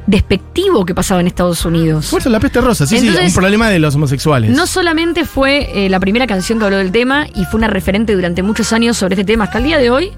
despectivo 0.09 0.85
que 0.85 0.95
pasaba 0.95 1.21
en 1.21 1.27
Estados 1.27 1.63
Unidos. 1.65 2.07
Fuerza 2.07 2.29
la 2.29 2.39
peste 2.39 2.59
rosa, 2.61 2.85
sí, 2.87 2.99
sí, 2.99 3.07
Entonces, 3.07 3.27
un 3.31 3.39
problema 3.39 3.69
de 3.69 3.79
los 3.79 3.95
homosexuales. 3.95 4.49
No 4.51 4.65
solamente 4.65 5.23
fue 5.23 5.85
eh, 5.85 5.89
la 5.89 5.99
primera 5.99 6.25
canción 6.25 6.57
que 6.57 6.65
habló 6.65 6.77
del 6.77 6.91
tema 6.91 7.27
y 7.35 7.45
fue 7.45 7.59
una 7.59 7.67
referente 7.67 8.15
durante 8.15 8.41
muchos 8.41 8.73
años 8.73 8.97
sobre 8.97 9.13
este 9.13 9.23
tema 9.23 9.45
hasta 9.45 9.59
el 9.59 9.65
día 9.65 9.77
de 9.77 9.91
hoy, 9.91 10.11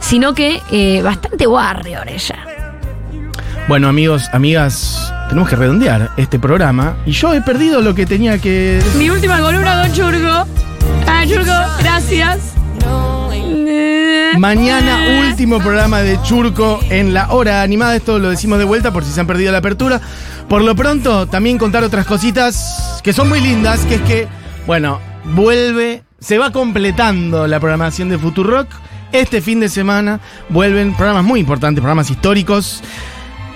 sino 0.00 0.34
que 0.34 0.60
eh, 0.70 1.00
bastante 1.02 1.46
warrior 1.46 2.08
ella. 2.08 2.36
Bueno, 3.68 3.88
amigos, 3.88 4.28
amigas, 4.32 5.12
tenemos 5.28 5.48
que 5.48 5.56
redondear 5.56 6.10
este 6.16 6.38
programa 6.38 6.96
y 7.06 7.12
yo 7.12 7.32
he 7.32 7.40
perdido 7.40 7.80
lo 7.80 7.94
que 7.94 8.04
tenía 8.04 8.38
que. 8.38 8.82
Mi 8.98 9.08
última 9.08 9.40
columna, 9.40 9.86
Don 9.86 9.92
Churgo. 9.94 10.46
Ah, 11.06 11.24
Churgo, 11.26 11.52
gracias. 11.80 12.61
Mañana, 14.38 15.28
último 15.28 15.58
programa 15.58 16.00
de 16.00 16.20
Churco 16.22 16.80
en 16.90 17.12
la 17.12 17.32
hora 17.32 17.62
animada. 17.62 17.96
Esto 17.96 18.18
lo 18.18 18.30
decimos 18.30 18.58
de 18.58 18.64
vuelta 18.64 18.92
por 18.92 19.04
si 19.04 19.12
se 19.12 19.20
han 19.20 19.26
perdido 19.26 19.52
la 19.52 19.58
apertura. 19.58 20.00
Por 20.48 20.62
lo 20.62 20.74
pronto, 20.74 21.26
también 21.26 21.58
contar 21.58 21.84
otras 21.84 22.06
cositas 22.06 23.00
que 23.02 23.12
son 23.12 23.28
muy 23.28 23.40
lindas, 23.40 23.80
que 23.86 23.96
es 23.96 24.00
que, 24.02 24.28
bueno, 24.66 25.00
vuelve, 25.24 26.02
se 26.18 26.38
va 26.38 26.50
completando 26.50 27.46
la 27.46 27.60
programación 27.60 28.08
de 28.08 28.18
Futurock. 28.18 28.68
Este 29.12 29.42
fin 29.42 29.60
de 29.60 29.68
semana 29.68 30.20
vuelven 30.48 30.94
programas 30.94 31.24
muy 31.24 31.40
importantes, 31.40 31.80
programas 31.80 32.10
históricos. 32.10 32.82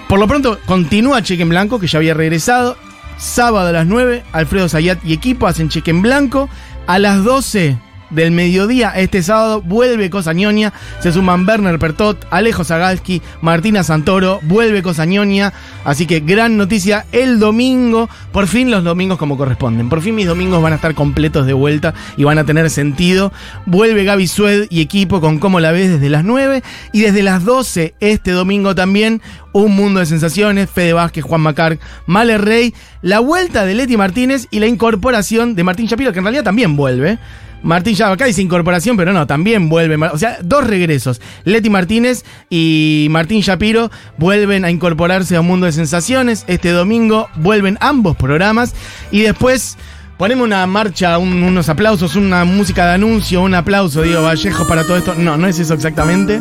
Por 0.09 0.19
lo 0.19 0.29
pronto, 0.29 0.59
continúa 0.67 1.23
Cheque 1.23 1.43
en 1.43 1.49
Blanco, 1.49 1.79
que 1.81 1.87
ya 1.87 1.99
había 1.99 2.15
regresado. 2.15 2.77
Sábado 3.19 3.69
a 3.69 3.73
las 3.73 3.87
9, 3.87 4.25
Alfredo 4.33 4.69
Zayat 4.69 5.03
y 5.05 5.15
equipo 5.15 5.47
hacen 5.47 5.71
Cheque 5.71 5.91
en 5.91 6.03
Blanco. 6.03 6.49
A 6.87 6.99
las 6.99 7.25
12 7.25 7.79
del 8.11 8.31
mediodía, 8.31 8.91
este 8.91 9.23
sábado, 9.23 9.63
vuelve 9.63 10.11
Cosa 10.11 10.33
Ñoña. 10.33 10.73
Se 11.01 11.13
suman 11.13 11.47
Werner 11.47 11.79
Pertot, 11.79 12.27
Alejo 12.31 12.65
Zagalski, 12.65 13.23
Martina 13.41 13.83
Santoro. 13.83 14.41
Vuelve 14.43 14.83
Cosa 14.83 15.05
Ñoña. 15.05 15.53
Así 15.85 16.07
que 16.07 16.21
gran 16.21 16.57
noticia 16.57 17.07
el 17.13 17.39
domingo. 17.39 18.09
Por 18.33 18.47
fin 18.47 18.71
los 18.71 18.85
domingos 18.85 19.19
como 19.19 19.37
corresponden. 19.37 19.89
Por 19.89 20.03
fin 20.03 20.15
mis 20.15 20.27
domingos 20.27 20.63
van 20.63 20.73
a 20.73 20.77
estar 20.77 20.95
completos 20.95 21.47
de 21.47 21.53
vuelta 21.53 21.95
y 22.17 22.25
van 22.25 22.39
a 22.39 22.45
tener 22.45 22.71
sentido. 22.71 23.33
Vuelve 23.67 24.05
Gaby 24.05 24.27
Sued 24.27 24.67
y 24.71 24.81
equipo 24.81 25.21
con 25.21 25.39
Cómo 25.39 25.61
la 25.61 25.73
ves 25.73 25.91
desde 25.91 26.09
las 26.09 26.25
9. 26.25 26.63
Y 26.93 27.01
desde 27.03 27.23
las 27.23 27.45
12 27.45 27.95
este 28.01 28.31
domingo 28.33 28.75
también 28.75 29.21
un 29.53 29.75
mundo 29.75 30.01
de 30.01 30.07
sensaciones, 30.07 30.71
Fede 30.71 30.93
Vázquez, 30.93 31.25
Juan 31.25 31.41
Macar, 31.41 31.79
Male 32.07 32.39
Rey, 32.39 32.75
la 33.01 33.21
vuelta 33.21 33.65
de 33.65 33.75
Leti 33.75 33.97
Martínez 33.97 34.49
y 34.51 34.61
la 34.61 34.67
incorporación 34.67 35.55
de 35.55 35.65
Martín 35.65 35.87
Shapiro, 35.87 36.13
que 36.13 36.19
en 36.19 36.25
realidad 36.25 36.45
también 36.45 36.77
vuelve. 36.77 37.19
Martín 37.67 37.95
ya 37.95 38.11
acá 38.11 38.25
dice 38.25 38.41
incorporación, 38.43 38.97
pero 38.97 39.13
no, 39.13 39.27
también 39.27 39.69
vuelve. 39.69 39.97
O 40.07 40.17
sea, 40.19 40.39
dos 40.43 40.65
regresos. 40.67 41.21
Leti 41.45 41.69
Martínez 41.69 42.25
y 42.49 43.09
Martín 43.11 43.41
Shapiro 43.43 43.91
vuelven 44.17 44.65
a 44.65 44.71
incorporarse 44.71 45.37
a 45.37 45.41
un 45.41 45.47
mundo 45.49 45.67
de 45.67 45.73
sensaciones. 45.73 46.45
Este 46.47 46.71
domingo 46.71 47.29
vuelven 47.37 47.77
ambos 47.81 48.17
programas. 48.17 48.75
Y 49.11 49.21
después 49.23 49.77
ponemos 50.17 50.45
una 50.47 50.67
marcha, 50.67 51.19
un- 51.19 51.43
unos 51.43 51.69
aplausos, 51.69 52.17
una 52.17 52.45
música 52.45 52.87
de 52.87 52.95
anuncio, 52.95 53.43
un 53.43 53.55
aplauso, 53.55 54.03
Diego 54.03 54.23
Vallejo, 54.23 54.67
para 54.67 54.85
todo 54.85 54.97
esto. 54.97 55.15
No, 55.19 55.37
no 55.37 55.47
es 55.47 55.59
eso 55.59 55.75
exactamente. 55.75 56.41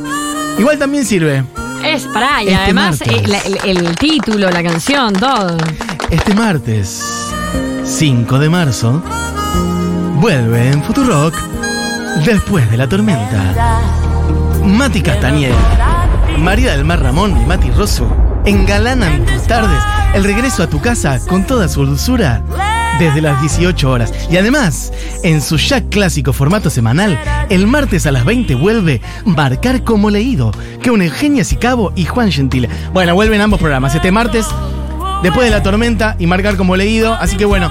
Igual 0.58 0.78
también 0.80 1.06
sirve. 1.06 1.44
Es 1.84 2.04
para, 2.08 2.42
y 2.44 2.48
Este 2.48 2.56
además 2.56 3.02
el, 3.02 3.36
el 3.66 3.96
título, 3.98 4.50
la 4.50 4.64
canción, 4.64 5.12
todo. 5.14 5.58
Este 6.10 6.34
martes, 6.34 7.04
5 7.84 8.40
de 8.40 8.50
marzo, 8.50 9.04
vuelve 10.26 10.72
en 10.72 10.82
Futurock 10.82 11.36
después 12.26 12.68
de 12.72 12.78
la 12.78 12.90
tormenta. 12.90 13.80
Mati 14.66 15.04
Castañeda, 15.04 15.56
María 16.40 16.72
del 16.72 16.84
Mar 16.84 17.04
Ramón 17.04 17.40
y 17.40 17.46
Mati 17.46 17.70
Rosso 17.70 18.08
engalanan 18.44 19.24
tus 19.24 19.44
tardes 19.44 19.78
el 20.16 20.24
regreso 20.24 20.64
a 20.64 20.68
tu 20.68 20.82
casa 20.82 21.20
con 21.28 21.46
toda 21.46 21.68
su 21.68 21.86
dulzura 21.86 22.42
desde 22.98 23.22
las 23.22 23.40
18 23.40 23.88
horas. 23.88 24.12
Y 24.32 24.38
además, 24.38 24.92
en 25.22 25.44
su 25.44 25.58
ya 25.58 25.82
clásico 25.82 26.34
formato 26.34 26.72
semanal, 26.72 27.20
el 27.52 27.68
martes 27.68 28.08
a 28.08 28.12
las 28.12 28.26
20 28.26 28.56
vuelve 28.56 29.02
Marcar 29.26 29.84
como 29.84 30.10
leído, 30.10 30.52
que 30.82 30.90
une 30.90 31.06
Eugenia 31.06 31.44
Sicabo 31.44 31.94
y 31.96 32.06
Juan 32.06 32.32
Gentile. 32.32 32.68
Bueno, 32.94 33.14
vuelven 33.14 33.42
ambos 33.42 33.60
programas. 33.60 33.94
Este 33.94 34.12
martes 34.12 34.48
después 35.22 35.46
de 35.46 35.52
la 35.52 35.62
tormenta 35.62 36.16
y 36.18 36.26
marcar 36.26 36.58
como 36.58 36.76
leído. 36.76 37.14
Así 37.14 37.38
que 37.38 37.46
bueno, 37.46 37.70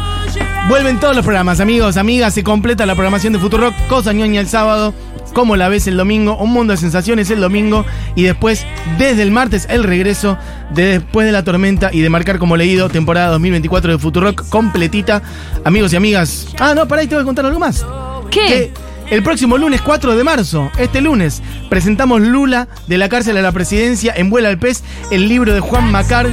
vuelven 0.69 0.99
todos 1.01 1.15
los 1.15 1.25
programas, 1.25 1.61
amigos, 1.61 1.97
amigas. 1.97 2.35
Se 2.35 2.43
completa 2.43 2.87
la 2.87 2.95
programación 2.95 3.33
de 3.33 3.39
Futurock. 3.39 3.75
Cosa 3.89 4.13
ñoña 4.13 4.41
el 4.41 4.49
sábado. 4.49 4.95
Como 5.33 5.57
la 5.57 5.69
ves 5.69 5.87
el 5.89 5.97
domingo, 5.97 6.37
un 6.37 6.53
mundo 6.53 6.73
de 6.73 6.77
sensaciones 6.77 7.29
el 7.31 7.41
domingo 7.41 7.85
y 8.15 8.23
después, 8.23 8.65
desde 8.99 9.23
el 9.23 9.33
martes, 9.33 9.67
el 9.69 9.83
regreso 9.83 10.39
de 10.73 10.85
Después 11.01 11.27
de 11.27 11.33
la 11.33 11.43
Tormenta 11.43 11.91
y 11.93 12.03
de 12.03 12.09
Marcar 12.09 12.39
como 12.39 12.57
Leído, 12.57 12.89
temporada 12.89 13.31
2024 13.31 13.93
de 13.93 13.99
Futurock 13.99 14.49
completita. 14.49 15.23
Amigos 15.65 15.93
y 15.93 15.97
amigas. 15.97 16.49
Ah, 16.61 16.75
no, 16.77 16.87
pará, 16.87 17.03
te 17.03 17.15
voy 17.15 17.23
a 17.23 17.25
contar 17.25 17.47
algo 17.47 17.59
más. 17.59 17.85
¿Qué? 18.31 18.47
Que 18.47 18.73
el 19.11 19.23
próximo 19.23 19.59
lunes 19.59 19.83
4 19.83 20.17
de 20.17 20.25
marzo, 20.25 20.71
este 20.79 21.01
lunes, 21.01 21.43
presentamos 21.69 22.21
Lula 22.21 22.69
de 22.87 22.99
la 22.99 23.09
cárcel 23.09 23.37
a 23.37 23.43
la 23.43 23.53
presidencia 23.53 24.15
en 24.17 24.31
Vuela 24.31 24.49
al 24.49 24.59
Pez, 24.59 24.85
el 25.11 25.29
libro 25.29 25.53
de 25.53 25.61
Juan 25.61 25.91
Macar. 25.91 26.29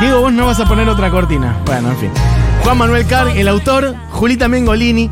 Diego, 0.00 0.20
vos 0.20 0.32
no 0.32 0.46
vas 0.46 0.58
a 0.58 0.66
poner 0.66 0.88
otra 0.88 1.10
cortina. 1.10 1.56
Bueno, 1.64 1.90
en 1.90 1.96
fin. 1.96 2.10
Juan 2.66 2.78
Manuel 2.78 3.06
Carr, 3.06 3.28
el 3.28 3.46
autor, 3.46 3.94
Julita 4.10 4.48
Mengolini, 4.48 5.08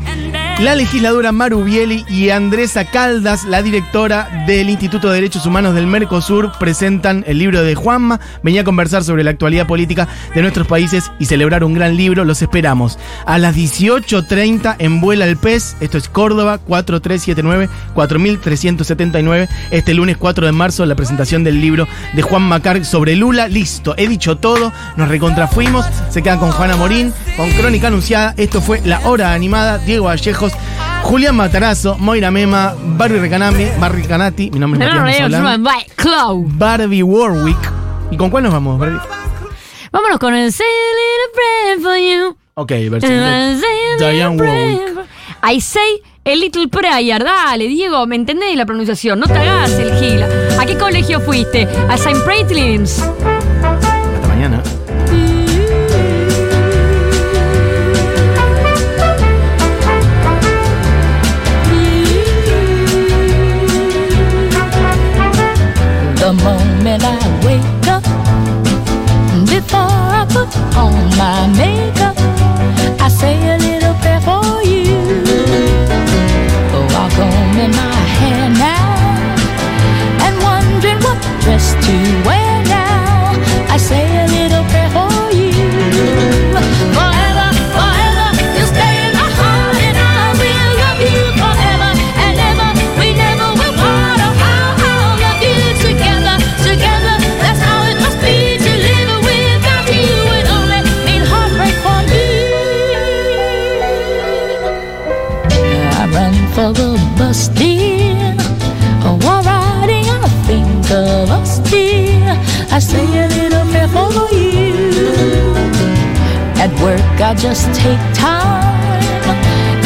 la 0.59 0.73
legisladora 0.73 1.33
Maru 1.33 1.63
Bieli 1.63 2.05
y 2.07 2.29
Andresa 2.29 2.85
Caldas, 2.85 3.43
la 3.43 3.61
directora 3.61 4.45
del 4.47 4.69
Instituto 4.69 5.09
de 5.09 5.15
Derechos 5.15 5.45
Humanos 5.45 5.75
del 5.75 5.85
Mercosur, 5.85 6.53
presentan 6.57 7.25
el 7.27 7.39
libro 7.39 7.61
de 7.61 7.75
Juanma. 7.75 8.21
Venía 8.41 8.61
a 8.61 8.63
conversar 8.63 9.03
sobre 9.03 9.25
la 9.25 9.31
actualidad 9.31 9.67
política 9.67 10.07
de 10.33 10.41
nuestros 10.41 10.65
países 10.65 11.11
y 11.19 11.25
celebrar 11.25 11.65
un 11.65 11.73
gran 11.73 11.97
libro. 11.97 12.23
Los 12.23 12.41
esperamos 12.41 12.97
a 13.25 13.37
las 13.37 13.53
18.30 13.55 14.77
en 14.79 15.01
Vuela 15.01 15.27
el 15.27 15.35
Pez. 15.35 15.75
Esto 15.81 15.97
es 15.97 16.07
Córdoba, 16.07 16.61
4379-4379. 16.65 19.49
Este 19.71 19.93
lunes 19.93 20.15
4 20.17 20.45
de 20.45 20.53
marzo, 20.53 20.85
la 20.85 20.95
presentación 20.95 21.43
del 21.43 21.59
libro 21.59 21.85
de 22.13 22.21
Juan 22.21 22.43
Macar 22.43 22.85
sobre 22.85 23.17
Lula. 23.17 23.49
Listo, 23.49 23.93
he 23.97 24.07
dicho 24.07 24.37
todo. 24.37 24.71
Nos 24.95 25.09
recontrafuimos. 25.09 25.85
Se 26.09 26.23
quedan 26.23 26.39
con 26.39 26.51
Juana 26.51 26.77
Morín, 26.77 27.13
con 27.35 27.51
Crónica 27.51 27.87
Anunciada. 27.87 28.33
Esto 28.37 28.61
fue 28.61 28.79
La 28.85 29.01
Hora 29.01 29.33
Animada. 29.33 29.79
Diego 29.79 30.07
Julián 31.03 31.35
Matarazo, 31.35 31.97
Moira 31.97 32.31
Mema, 32.31 32.73
Barry 32.97 33.19
Recanami, 33.19 33.67
Barry 33.79 34.03
Canati. 34.03 34.49
Mi 34.51 34.59
nombre 34.59 34.83
es 34.83 35.29
Matías 35.29 35.85
Cloud. 35.95 36.45
Barbie 36.57 37.03
Warwick. 37.03 37.71
¿Y 38.11 38.17
con 38.17 38.29
cuál 38.29 38.43
nos 38.43 38.53
vamos, 38.53 38.79
Barbie? 38.79 38.99
Vámonos 39.91 40.19
con 40.19 40.33
el 40.33 40.51
Say 40.51 40.65
a 40.65 40.95
Little 40.97 41.31
Prayer 41.33 41.79
for 41.81 41.97
You. 41.97 42.37
Ok, 42.55 42.71
versión 42.89 43.11
de 43.11 44.13
Diane 44.13 44.37
Warwick. 44.37 45.07
I 45.47 45.61
say 45.61 46.01
a 46.25 46.35
little 46.35 46.67
prayer. 46.67 47.23
Dale, 47.23 47.67
Diego, 47.67 48.05
¿me 48.07 48.15
entendés 48.15 48.55
la 48.55 48.65
pronunciación? 48.65 49.19
No 49.19 49.27
te 49.27 49.37
hagas 49.37 49.71
el 49.73 49.93
gila. 49.99 50.27
¿A 50.59 50.65
qué 50.65 50.75
colegio 50.75 51.21
fuiste? 51.21 51.67
A 51.87 51.95
St. 51.95 52.19
Pratlin's. 52.21 52.99
Hasta 52.99 54.27
mañana. 54.27 54.63
The 66.25 66.33
moment 66.33 67.03
I 67.05 67.19
wake 67.45 67.87
up, 67.87 68.01
before 69.45 69.77
I 69.79 70.25
put 70.27 70.49
on 70.75 70.95
my 71.21 71.45
makeup, 71.55 72.17
I 72.99 73.09
say 73.09 73.35
a 73.53 73.57
little 73.59 73.93
prayer 74.01 74.21
for 74.21 74.63
you. 74.63 75.21
Oh, 76.73 76.87
I'll 76.97 77.61
in 77.63 77.69
my 77.69 77.93
hair 78.17 78.49
now, 78.49 78.95
and 80.25 80.35
wondering 80.41 80.99
what 81.03 81.21
dress 81.43 81.75
to 81.85 81.93
wear 82.27 82.44
run 106.15 106.35
for 106.55 106.71
the 106.71 106.89
bus, 107.17 107.49
dear. 107.49 108.15
While 109.23 109.43
riding, 109.43 110.07
I 110.09 110.29
think 110.47 110.85
of 110.91 111.29
us, 111.29 111.59
dear. 111.69 112.31
I 112.71 112.79
say 112.79 113.05
a 113.23 113.27
little 113.37 113.65
prayer 113.71 113.89
for 113.95 114.27
you. 114.33 114.73
At 116.63 116.71
work, 116.81 117.15
I 117.29 117.33
just 117.35 117.65
take 117.81 118.03
time, 118.13 119.33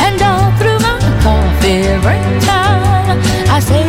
and 0.05 0.21
all 0.29 0.49
through 0.59 0.79
my 0.87 0.97
coffee 1.23 1.81
every 1.95 2.21
time, 2.51 3.17
I 3.55 3.59
say 3.59 3.88